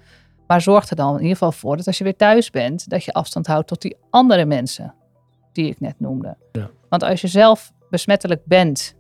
Maar 0.47 0.61
zorg 0.61 0.91
er 0.91 0.97
dan 0.97 1.15
in 1.15 1.21
ieder 1.21 1.37
geval 1.37 1.53
voor 1.53 1.77
dat 1.77 1.87
als 1.87 1.99
je 1.99 2.05
weer 2.05 2.17
thuis 2.17 2.51
bent, 2.51 2.89
dat 2.89 3.05
je 3.05 3.13
afstand 3.13 3.47
houdt 3.47 3.69
tot 3.69 3.83
die 3.83 3.97
andere 4.11 4.45
mensen 4.45 4.95
die 5.53 5.67
ik 5.67 5.81
net 5.81 6.01
noemde. 6.01 6.37
Ja. 6.53 6.71
Want 6.89 7.03
als 7.03 7.21
je 7.21 7.29
zelf 7.29 7.73
besmettelijk 7.91 8.45
bent 8.45 8.95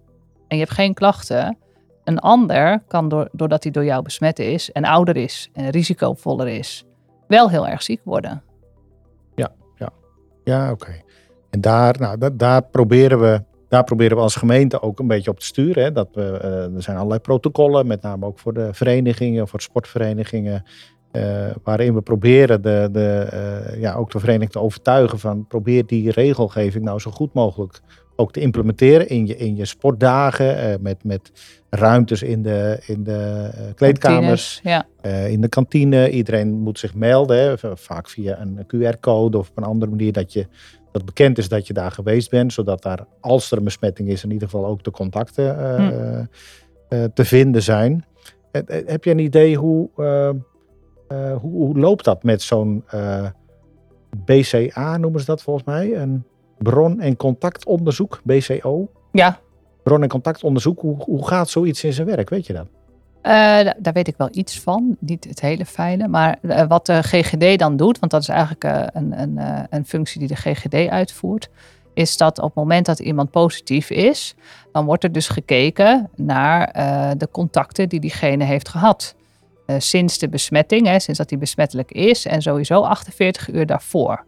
en 0.48 0.57
je 0.57 0.62
hebt 0.62 0.74
geen 0.74 0.94
klachten, 0.94 1.59
een 2.04 2.18
ander 2.18 2.83
kan 2.88 3.09
door, 3.09 3.28
doordat 3.33 3.62
hij 3.62 3.72
door 3.72 3.85
jou 3.85 4.02
besmet 4.02 4.38
is 4.38 4.72
en 4.72 4.85
ouder 4.85 5.16
is 5.16 5.50
en 5.52 5.70
risicovoller 5.70 6.48
is, 6.48 6.85
wel 7.33 7.51
heel 7.51 7.68
erg 7.68 7.83
ziek 7.83 8.01
worden. 8.05 8.42
Ja, 9.35 9.53
ja. 9.79 9.90
Ja, 10.45 10.71
oké. 10.71 11.01
En 11.51 11.61
daar, 11.61 11.97
nou, 11.99 12.37
daar, 12.37 12.62
proberen 12.62 13.21
we, 13.21 13.42
daar 13.68 13.85
proberen 13.85 14.16
we 14.16 14.23
als 14.23 14.37
gemeente 14.37 14.83
ook 14.83 14.99
een 14.99 15.07
beetje 15.07 15.31
op 15.31 15.38
te 15.38 15.47
sturen. 15.47 15.83
Hè? 15.83 15.92
Dat 15.92 16.09
we, 16.12 16.40
uh, 16.45 16.75
er 16.77 16.83
zijn 16.83 16.97
allerlei 16.97 17.21
protocollen, 17.21 17.87
met 17.87 18.03
name 18.03 18.27
ook 18.27 18.38
voor 18.38 18.55
de 18.55 18.68
verenigingen, 18.73 19.49
voor 19.49 19.61
sportverenigingen. 19.61 20.64
Uh, 21.12 21.51
waarin 21.62 21.95
we 21.95 22.01
proberen 22.01 22.62
de, 22.62 22.88
de, 22.92 23.29
uh, 23.73 23.81
ja, 23.81 23.95
ook 23.95 24.11
de 24.11 24.18
vereniging 24.18 24.51
te 24.51 24.61
overtuigen 24.61 25.18
van 25.18 25.47
probeer 25.47 25.87
die 25.87 26.11
regelgeving 26.11 26.85
nou 26.85 26.99
zo 26.99 27.11
goed 27.11 27.33
mogelijk 27.33 27.81
ook 28.22 28.32
te 28.32 28.40
implementeren 28.40 29.08
in 29.08 29.26
je, 29.26 29.37
in 29.37 29.56
je 29.56 29.64
sportdagen. 29.64 30.56
Uh, 30.56 30.74
met, 30.80 31.04
met 31.04 31.32
ruimtes 31.70 32.22
in 32.22 32.42
de, 32.42 32.82
in 32.87 33.04
de 33.04 33.50
uh, 33.54 33.74
kleedkamers, 33.74 34.61
ja. 34.62 34.87
uh, 35.02 35.30
in 35.30 35.40
de 35.40 35.48
kantine. 35.48 36.11
Iedereen 36.11 36.50
moet 36.52 36.78
zich 36.78 36.94
melden, 36.94 37.37
hè, 37.37 37.76
vaak 37.76 38.08
via 38.08 38.40
een 38.40 38.66
QR-code 38.66 39.38
of 39.38 39.48
op 39.48 39.56
een 39.56 39.64
andere 39.64 39.90
manier 39.90 40.12
dat 40.12 40.32
je 40.32 40.46
dat 40.92 41.04
bekend 41.04 41.38
is 41.38 41.48
dat 41.48 41.66
je 41.66 41.72
daar 41.72 41.90
geweest 41.90 42.30
bent, 42.30 42.52
zodat 42.52 42.82
daar, 42.82 43.06
als 43.20 43.50
er 43.50 43.58
een 43.58 43.64
besmetting 43.64 44.08
is, 44.08 44.24
in 44.24 44.30
ieder 44.30 44.48
geval 44.48 44.66
ook 44.66 44.85
de 44.85 44.90
contacten 44.90 45.76
hm. 45.76 46.24
te 47.14 47.24
vinden 47.24 47.62
zijn. 47.62 48.04
heb 48.87 49.04
je 49.04 49.11
een 49.11 49.18
idee 49.18 49.56
hoe, 49.56 49.88
hoe, 49.94 51.40
hoe, 51.40 51.78
loopt 51.78 52.04
dat 52.04 52.22
met 52.22 52.42
zo'n 52.42 52.85
BCA, 54.24 54.96
noemen 54.96 55.20
ze 55.20 55.26
dat 55.26 55.42
volgens 55.42 55.66
mij? 55.66 55.96
Een 55.96 56.24
bron- 56.62 57.01
en 57.01 57.16
contactonderzoek, 57.16 58.20
BCO. 58.25 58.88
Ja. 59.12 59.38
Bron- 59.83 60.03
en 60.03 60.09
contactonderzoek, 60.09 60.81
hoe, 60.81 60.96
hoe 60.96 61.27
gaat 61.27 61.48
zoiets 61.48 61.85
in 61.85 61.92
zijn 61.92 62.07
werk, 62.07 62.31
weet 62.31 62.46
je 62.46 62.53
dat? 62.53 62.66
Uh, 63.22 63.70
daar 63.79 63.92
weet 63.92 64.09
ik 64.09 64.16
wel 64.16 64.29
iets 64.33 64.61
van, 64.61 64.96
niet 64.98 65.25
het 65.25 65.40
hele 65.40 65.64
fijne. 65.64 66.09
Maar 66.09 66.38
uh, 66.42 66.62
wat 66.68 66.87
de 66.87 67.03
GGD 67.03 67.59
dan 67.59 67.77
doet, 67.77 67.98
want 67.98 68.12
dat 68.12 68.22
is 68.22 68.29
eigenlijk 68.29 68.64
uh, 68.64 68.85
een, 68.92 69.20
een, 69.20 69.66
een 69.70 69.87
functie 69.87 70.18
die 70.18 70.29
de 70.29 70.37
GGD 70.37 70.88
uitvoert, 70.88 71.48
is 71.94 72.16
dat 72.16 72.38
op 72.38 72.44
het 72.44 72.55
moment 72.55 72.87
dat 72.87 72.98
iemand 72.98 73.31
positief 73.31 73.90
is, 73.90 74.35
dan 74.72 74.85
wordt 74.85 75.05
er 75.05 75.12
dus 75.12 75.29
gekeken 75.29 76.11
naar 76.16 76.72
de 77.18 77.29
contacten 77.31 77.88
die 77.88 78.01
diegene 78.01 78.44
heeft 78.44 78.68
gehad. 78.68 79.14
sinds 79.79 80.18
de 80.18 80.29
besmetting, 80.29 80.87
hè, 80.87 80.98
sinds 80.98 81.18
dat 81.18 81.31
hij 81.31 81.38
besmettelijk 81.38 81.90
is 81.92 82.27
en 82.27 82.42
sowieso 82.42 82.81
48 82.81 83.51
uur 83.51 83.66
daarvoor. 83.66 84.25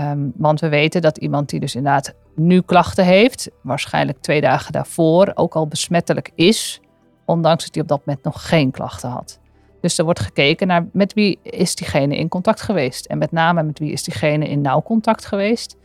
Um, 0.00 0.32
want 0.36 0.60
we 0.60 0.68
weten 0.68 1.02
dat 1.02 1.18
iemand 1.18 1.48
die 1.48 1.60
dus 1.60 1.74
inderdaad 1.74 2.14
nu 2.34 2.60
klachten 2.60 3.04
heeft, 3.04 3.50
waarschijnlijk 3.62 4.18
twee 4.20 4.40
dagen 4.40 4.72
daarvoor 4.72 5.30
ook 5.34 5.54
al 5.54 5.66
besmettelijk 5.66 6.30
is, 6.34 6.80
ondanks 7.24 7.64
dat 7.64 7.74
hij 7.74 7.82
op 7.82 7.88
dat 7.88 8.02
moment 8.04 8.24
nog 8.24 8.48
geen 8.48 8.70
klachten 8.70 9.10
had. 9.10 9.38
Dus 9.80 9.98
er 9.98 10.04
wordt 10.04 10.20
gekeken 10.20 10.66
naar 10.66 10.86
met 10.92 11.12
wie 11.12 11.38
is 11.42 11.74
diegene 11.74 12.16
in 12.16 12.28
contact 12.28 12.60
geweest. 12.60 13.06
En 13.06 13.18
met 13.18 13.32
name 13.32 13.62
met 13.62 13.78
wie 13.78 13.92
is 13.92 14.02
diegene 14.02 14.48
in 14.48 14.60
nauw 14.60 14.82
contact 14.82 15.26
geweest. 15.26 15.76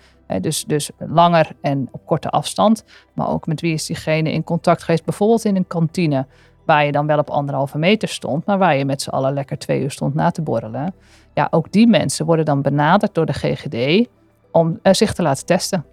dus, 0.41 0.63
dus 0.65 0.89
langer 0.97 1.51
en 1.61 1.87
op 1.91 2.05
korte 2.05 2.29
afstand. 2.29 2.83
Maar 3.13 3.29
ook 3.29 3.47
met 3.47 3.61
wie 3.61 3.73
is 3.73 3.85
diegene 3.85 4.31
in 4.31 4.43
contact 4.43 4.83
geweest. 4.83 5.05
Bijvoorbeeld 5.05 5.45
in 5.45 5.55
een 5.55 5.67
kantine. 5.67 6.25
Waar 6.65 6.85
je 6.85 6.91
dan 6.91 7.07
wel 7.07 7.17
op 7.17 7.29
anderhalve 7.29 7.77
meter 7.77 8.07
stond. 8.07 8.45
Maar 8.45 8.57
waar 8.57 8.77
je 8.77 8.85
met 8.85 9.01
z'n 9.01 9.09
allen 9.09 9.33
lekker 9.33 9.57
twee 9.57 9.81
uur 9.81 9.91
stond 9.91 10.13
na 10.13 10.31
te 10.31 10.41
borrelen 10.41 10.93
ja, 11.35 11.47
ook 11.51 11.71
die 11.71 11.87
mensen 11.87 12.25
worden 12.25 12.45
dan 12.45 12.61
benaderd 12.61 13.13
door 13.13 13.25
de 13.25 13.33
GGD 13.33 14.07
om 14.51 14.79
uh, 14.83 14.93
zich 14.93 15.13
te 15.13 15.21
laten 15.21 15.45
testen. 15.45 15.85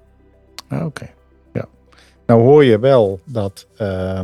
Ah, 0.69 0.85
Oké, 0.85 1.11
ja. 1.53 1.67
Nou 2.27 2.43
hoor 2.43 2.65
je 2.65 2.79
wel 2.79 3.21
dat, 3.25 3.67
uh, 3.81 4.21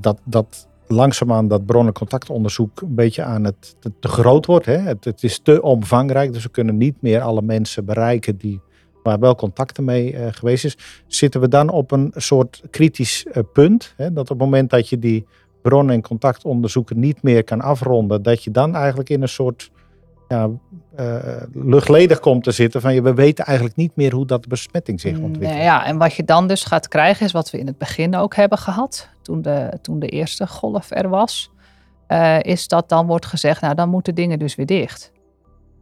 dat, 0.00 0.18
dat 0.24 0.68
langzaamaan 0.86 1.48
dat 1.48 1.66
bronnencontactonderzoek 1.66 2.80
een 2.80 2.94
beetje 2.94 3.22
aan 3.22 3.44
het 3.44 3.76
te, 4.00 4.08
groot 4.08 4.46
wordt. 4.46 4.66
Hè? 4.66 4.78
Het, 4.78 5.22
is 5.22 5.38
te 5.38 5.62
omvangrijk, 5.62 6.32
dus 6.32 6.42
we 6.42 6.50
kunnen 6.50 6.76
niet 6.76 6.96
meer 7.00 7.20
alle 7.20 7.42
mensen 7.42 7.84
bereiken 7.84 8.36
die 8.36 8.60
waar 9.02 9.18
wel 9.18 9.34
contacten 9.34 9.84
mee 9.84 10.12
uh, 10.12 10.26
geweest 10.30 10.64
is. 10.64 11.02
Zitten 11.06 11.40
we 11.40 11.48
dan 11.48 11.68
op 11.70 11.90
een 11.90 12.12
soort 12.16 12.62
kritisch 12.70 13.26
punt? 13.52 13.94
Hè? 13.96 14.12
Dat 14.12 14.22
op 14.22 14.28
het 14.28 14.38
moment 14.38 14.70
dat 14.70 14.88
je 14.88 14.98
die 14.98 15.26
bron- 15.62 15.90
en 15.90 16.02
contactonderzoeken 16.02 16.98
niet 16.98 17.22
meer 17.22 17.44
kan 17.44 17.60
afronden, 17.60 18.22
dat 18.22 18.44
je 18.44 18.50
dan 18.50 18.74
eigenlijk 18.74 19.08
in 19.08 19.22
een 19.22 19.28
soort 19.28 19.70
ja, 20.28 20.50
uh, 21.00 21.16
luchtledig 21.52 22.20
komt 22.20 22.44
te 22.44 22.50
zitten. 22.50 22.80
Van 22.80 22.94
je, 22.94 23.02
we 23.02 23.14
weten 23.14 23.44
eigenlijk 23.44 23.76
niet 23.76 23.96
meer 23.96 24.12
hoe 24.12 24.26
dat 24.26 24.48
besmetting 24.48 25.00
zich 25.00 25.18
mm, 25.18 25.24
ontwikkelt. 25.24 25.62
Ja, 25.62 25.84
en 25.84 25.98
wat 25.98 26.14
je 26.14 26.24
dan 26.24 26.46
dus 26.46 26.64
gaat 26.64 26.88
krijgen 26.88 27.26
is 27.26 27.32
wat 27.32 27.50
we 27.50 27.58
in 27.58 27.66
het 27.66 27.78
begin 27.78 28.16
ook 28.16 28.34
hebben 28.34 28.58
gehad. 28.58 29.08
Toen 29.22 29.42
de, 29.42 29.78
toen 29.82 29.98
de 29.98 30.08
eerste 30.08 30.46
golf 30.46 30.90
er 30.90 31.08
was. 31.08 31.50
Uh, 32.08 32.40
is 32.40 32.68
dat 32.68 32.88
dan 32.88 33.06
wordt 33.06 33.26
gezegd, 33.26 33.60
nou 33.60 33.74
dan 33.74 33.88
moeten 33.88 34.14
dingen 34.14 34.38
dus 34.38 34.54
weer 34.54 34.66
dicht. 34.66 35.12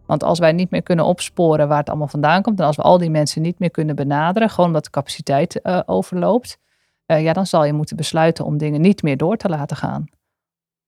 Want 0.07 0.25
als 0.25 0.39
wij 0.39 0.53
niet 0.53 0.71
meer 0.71 0.83
kunnen 0.83 1.05
opsporen 1.05 1.69
waar 1.69 1.79
het 1.79 1.89
allemaal 1.89 2.09
vandaan 2.09 2.43
komt. 2.43 2.61
En 2.61 2.67
als 2.67 2.77
we 2.77 2.83
al 2.83 2.99
die 2.99 3.11
mensen 3.11 3.43
niet 3.43 3.59
meer 3.59 3.71
kunnen 3.71 3.97
benaderen. 3.97 4.51
Gewoon 4.51 4.67
omdat 4.67 4.85
de 4.85 4.91
capaciteit 4.91 5.61
uh, 5.63 5.81
overloopt. 5.87 6.59
Ja, 7.17 7.33
dan 7.33 7.47
zal 7.47 7.65
je 7.65 7.73
moeten 7.73 7.97
besluiten 7.97 8.45
om 8.45 8.59
dingen 8.59 8.81
niet 8.81 9.03
meer 9.03 9.17
door 9.17 9.37
te 9.37 9.49
laten 9.49 9.77
gaan. 9.77 10.05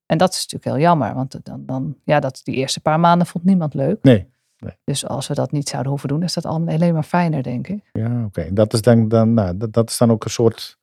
En 0.06 0.18
dat 0.18 0.32
is 0.32 0.36
natuurlijk 0.36 0.64
heel 0.64 0.88
jammer, 0.88 1.14
want 1.14 1.44
dan, 1.44 1.62
dan, 1.66 1.96
ja, 2.04 2.20
dat, 2.20 2.40
die 2.44 2.54
eerste 2.54 2.80
paar 2.80 3.00
maanden 3.00 3.26
vond 3.26 3.44
niemand 3.44 3.74
leuk. 3.74 4.02
Nee. 4.02 4.26
nee. 4.58 4.76
Dus 4.84 5.06
als 5.06 5.28
we 5.28 5.34
dat 5.34 5.52
niet 5.52 5.68
zouden 5.68 5.90
hoeven 5.90 6.08
doen, 6.08 6.22
is 6.22 6.34
dat 6.34 6.46
alleen 6.46 6.94
maar 6.94 7.02
fijner, 7.02 7.42
denk 7.42 7.68
ik. 7.68 7.90
Ja, 7.92 8.24
oké. 8.24 8.52
Dat 8.52 8.72
is 8.72 8.82
dan, 8.82 9.08
dan 9.08 9.34
nou, 9.34 9.56
dat, 9.56 9.72
dat 9.72 9.90
is 9.90 9.98
dan 9.98 10.10
ook 10.10 10.24
een 10.24 10.30
soort 10.30 10.78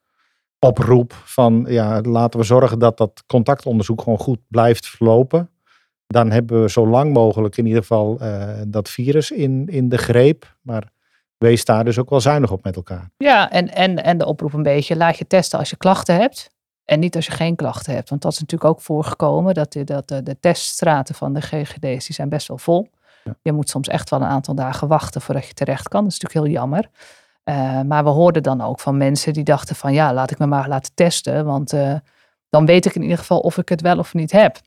oproep 0.60 1.13
van, 1.13 1.65
ja, 1.67 2.02
laten 2.02 2.39
we 2.39 2.45
zorgen 2.45 2.80
dat 2.80 2.97
dat 2.97 3.23
contactonderzoek 3.28 4.02
gewoon 4.02 4.19
goed 4.19 4.39
blijft 4.47 4.88
verlopen. 4.88 5.49
Dan 6.08 6.32
hebben 6.32 6.62
we 6.62 6.69
zo 6.69 6.88
lang 6.88 7.13
mogelijk 7.13 7.58
in 7.58 7.65
ieder 7.65 7.82
geval 7.82 8.17
uh, 8.21 8.62
dat 8.67 8.89
virus 8.89 9.32
in, 9.32 9.67
in 9.67 9.89
de 9.89 9.97
greep. 9.97 10.56
Maar 10.62 10.91
wees 11.39 11.65
daar 11.65 11.84
dus 11.84 11.99
ook 11.99 12.10
wel 12.10 12.21
zuinig 12.21 12.52
op 12.52 12.63
met 12.63 12.75
elkaar. 12.75 13.10
Ja, 13.17 13.52
en, 13.52 13.73
en, 13.73 14.04
en 14.04 14.17
de 14.17 14.25
oproep 14.25 14.54
een 14.54 14.63
beetje, 14.63 14.95
laat 14.95 15.17
je 15.17 15.28
testen 15.28 15.60
als 15.60 15.69
je 15.69 15.78
klachten 15.78 16.15
hebt. 16.15 16.49
En 16.86 16.99
niet 16.99 17.15
als 17.15 17.25
je 17.25 17.32
geen 17.32 17.56
klachten 17.56 17.93
hebt. 17.93 18.10
Want 18.10 18.21
dat 18.21 18.32
is 18.32 18.39
natuurlijk 18.39 18.71
ook 18.71 18.82
voorgekomen. 18.82 19.54
Dat 19.54 19.73
de, 19.73 19.84
dat 19.84 20.08
de, 20.08 20.23
de 20.23 20.39
teststraten 20.39 21.15
van 21.15 21.34
de 21.34 21.41
GGD's 21.41 22.06
die 22.06 22.15
zijn 22.15 22.30
best 22.30 22.47
wel 22.47 22.58
vol. 22.58 22.89
Je 23.41 23.52
moet 23.52 23.69
soms 23.69 23.88
echt 23.88 24.10
wel 24.10 24.21
een 24.21 24.28
aantal 24.28 24.56
dagen 24.56 24.88
wachten 24.88 25.21
voordat 25.21 25.47
je 25.47 25.54
terecht 25.54 25.88
kan. 25.88 26.04
Dat 26.04 26.12
is 26.12 26.19
natuurlijk 26.19 26.45
heel 26.45 26.62
jammer. 26.62 26.89
Uh, 27.43 27.82
maar 27.82 28.04
we 28.04 28.10
hoorden 28.10 28.43
dan 28.43 28.62
ook 28.62 28.80
van 28.80 28.97
mensen 28.97 29.34
die 29.34 29.43
dachten 29.43 29.75
van 29.75 29.93
ja, 29.93 30.13
laat 30.13 30.32
ik 30.32 30.38
me 30.38 30.45
maar 30.45 30.67
laten 30.67 30.91
testen. 30.93 31.45
Want 31.45 31.73
uh, 31.73 31.95
dan 32.49 32.65
weet 32.65 32.86
ik 32.86 32.95
in 32.95 33.02
ieder 33.02 33.17
geval 33.17 33.39
of 33.39 33.58
ik 33.58 33.69
het 33.69 33.82
wel 33.82 33.97
of 33.97 34.13
niet 34.13 34.32
heb. 34.32 34.60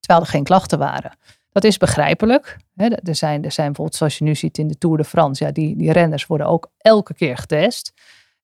Terwijl 0.00 0.24
er 0.24 0.30
geen 0.30 0.44
klachten 0.44 0.78
waren. 0.78 1.12
Dat 1.52 1.64
is 1.64 1.76
begrijpelijk. 1.76 2.56
er, 2.76 3.14
zijn, 3.14 3.44
er 3.44 3.52
zijn 3.52 3.66
bijvoorbeeld, 3.66 3.96
zoals 3.96 4.18
je 4.18 4.24
nu 4.24 4.34
ziet 4.34 4.58
in 4.58 4.68
de 4.68 4.78
Tour 4.78 4.96
de 4.96 5.04
France, 5.04 5.44
ja, 5.44 5.50
die, 5.50 5.76
die 5.76 5.92
renners 5.92 6.26
worden 6.26 6.46
ook 6.46 6.70
elke 6.78 7.14
keer 7.14 7.36
getest. 7.36 7.92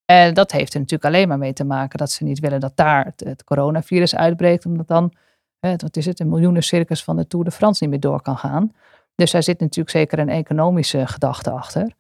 En 0.04 0.34
dat 0.34 0.52
heeft 0.52 0.74
er 0.74 0.80
natuurlijk 0.80 1.14
alleen 1.14 1.28
maar 1.28 1.38
mee 1.38 1.52
te 1.52 1.64
maken 1.64 1.98
dat 1.98 2.10
ze 2.10 2.24
niet 2.24 2.38
willen 2.38 2.60
dat 2.60 2.76
daar 2.76 3.12
het, 3.16 3.44
coronavirus 3.44 4.14
uitbreekt, 4.14 4.66
omdat 4.66 4.88
dan, 4.88 5.12
wat 5.60 5.96
is 5.96 6.06
het, 6.06 6.20
een 6.20 6.28
miljoenencircus 6.28 7.04
van 7.04 7.16
de 7.16 7.26
Tour 7.26 7.44
de 7.44 7.50
France 7.50 7.82
niet 7.82 7.92
meer 7.92 8.00
door 8.00 8.22
kan 8.22 8.36
gaan. 8.38 8.72
Dus 9.14 9.30
daar 9.30 9.42
zit 9.42 9.60
natuurlijk 9.60 9.90
zeker 9.90 10.18
een 10.18 10.28
economische 10.28 11.06
gedachte 11.06 11.50
achter. 11.50 11.92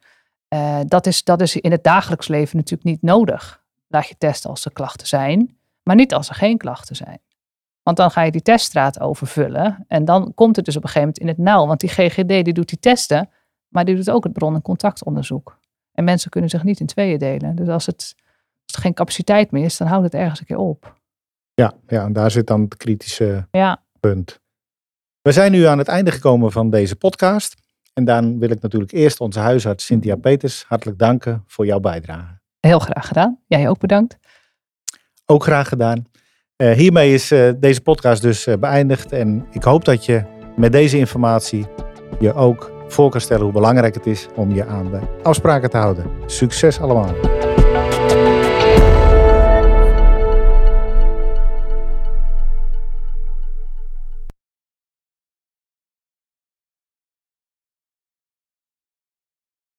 Uh, 0.54 0.80
dat, 0.86 1.06
is, 1.06 1.24
dat 1.24 1.40
is 1.40 1.56
in 1.56 1.70
het 1.70 1.84
dagelijks 1.84 2.28
leven 2.28 2.56
natuurlijk 2.56 2.88
niet 2.88 3.02
nodig. 3.02 3.62
Laat 3.88 4.08
je 4.08 4.14
testen 4.18 4.50
als 4.50 4.64
er 4.64 4.72
klachten 4.72 5.06
zijn, 5.06 5.56
maar 5.82 5.96
niet 5.96 6.14
als 6.14 6.28
er 6.28 6.34
geen 6.34 6.58
klachten 6.58 6.96
zijn. 6.96 7.18
Want 7.84 7.96
dan 7.96 8.10
ga 8.10 8.22
je 8.22 8.30
die 8.30 8.42
teststraat 8.42 9.00
overvullen 9.00 9.84
en 9.88 10.04
dan 10.04 10.34
komt 10.34 10.56
het 10.56 10.64
dus 10.64 10.76
op 10.76 10.82
een 10.82 10.88
gegeven 10.88 11.08
moment 11.08 11.18
in 11.18 11.28
het 11.28 11.38
nauw. 11.38 11.66
Want 11.66 11.80
die 11.80 11.88
GGD 11.88 12.28
die 12.28 12.52
doet 12.52 12.68
die 12.68 12.78
testen, 12.78 13.30
maar 13.68 13.84
die 13.84 13.94
doet 13.94 14.10
ook 14.10 14.24
het 14.24 14.32
bron- 14.32 14.54
en 14.54 14.62
contactonderzoek. 14.62 15.58
En 15.92 16.04
mensen 16.04 16.30
kunnen 16.30 16.50
zich 16.50 16.62
niet 16.62 16.80
in 16.80 16.86
tweeën 16.86 17.18
delen. 17.18 17.56
Dus 17.56 17.68
als, 17.68 17.86
het, 17.86 18.14
als 18.66 18.76
er 18.76 18.82
geen 18.82 18.94
capaciteit 18.94 19.50
meer 19.50 19.64
is, 19.64 19.76
dan 19.76 19.86
houdt 19.86 20.04
het 20.04 20.14
ergens 20.14 20.40
een 20.40 20.46
keer 20.46 20.56
op. 20.56 21.00
Ja, 21.54 21.72
ja 21.86 22.04
en 22.04 22.12
daar 22.12 22.30
zit 22.30 22.46
dan 22.46 22.60
het 22.60 22.76
kritische 22.76 23.48
ja. 23.50 23.82
punt. 24.00 24.40
We 25.22 25.32
zijn 25.32 25.52
nu 25.52 25.64
aan 25.64 25.78
het 25.78 25.88
einde 25.88 26.10
gekomen 26.10 26.52
van 26.52 26.70
deze 26.70 26.96
podcast. 26.96 27.54
En 27.92 28.04
dan 28.04 28.38
wil 28.38 28.50
ik 28.50 28.60
natuurlijk 28.60 28.92
eerst 28.92 29.20
onze 29.20 29.38
huisarts 29.40 29.84
Cynthia 29.84 30.16
Peters 30.16 30.64
hartelijk 30.64 30.98
danken 30.98 31.44
voor 31.46 31.66
jouw 31.66 31.80
bijdrage. 31.80 32.40
Heel 32.60 32.78
graag 32.78 33.06
gedaan. 33.06 33.38
Jij 33.46 33.68
ook 33.68 33.78
bedankt. 33.78 34.18
Ook 35.26 35.42
graag 35.42 35.68
gedaan. 35.68 36.04
Uh, 36.62 36.72
hiermee 36.72 37.14
is 37.14 37.32
uh, 37.32 37.50
deze 37.56 37.80
podcast 37.80 38.22
dus 38.22 38.46
uh, 38.46 38.54
beëindigd. 38.56 39.12
En 39.12 39.46
ik 39.50 39.62
hoop 39.62 39.84
dat 39.84 40.04
je 40.04 40.22
met 40.56 40.72
deze 40.72 40.98
informatie 40.98 41.66
je 42.20 42.34
ook 42.34 42.72
voor 42.88 43.10
kan 43.10 43.20
stellen 43.20 43.44
hoe 43.44 43.52
belangrijk 43.52 43.94
het 43.94 44.06
is 44.06 44.26
om 44.34 44.54
je 44.54 44.66
aan 44.66 44.90
de 44.90 45.00
afspraken 45.22 45.70
te 45.70 45.76
houden. 45.76 46.06
Succes 46.26 46.80
allemaal! 46.80 47.33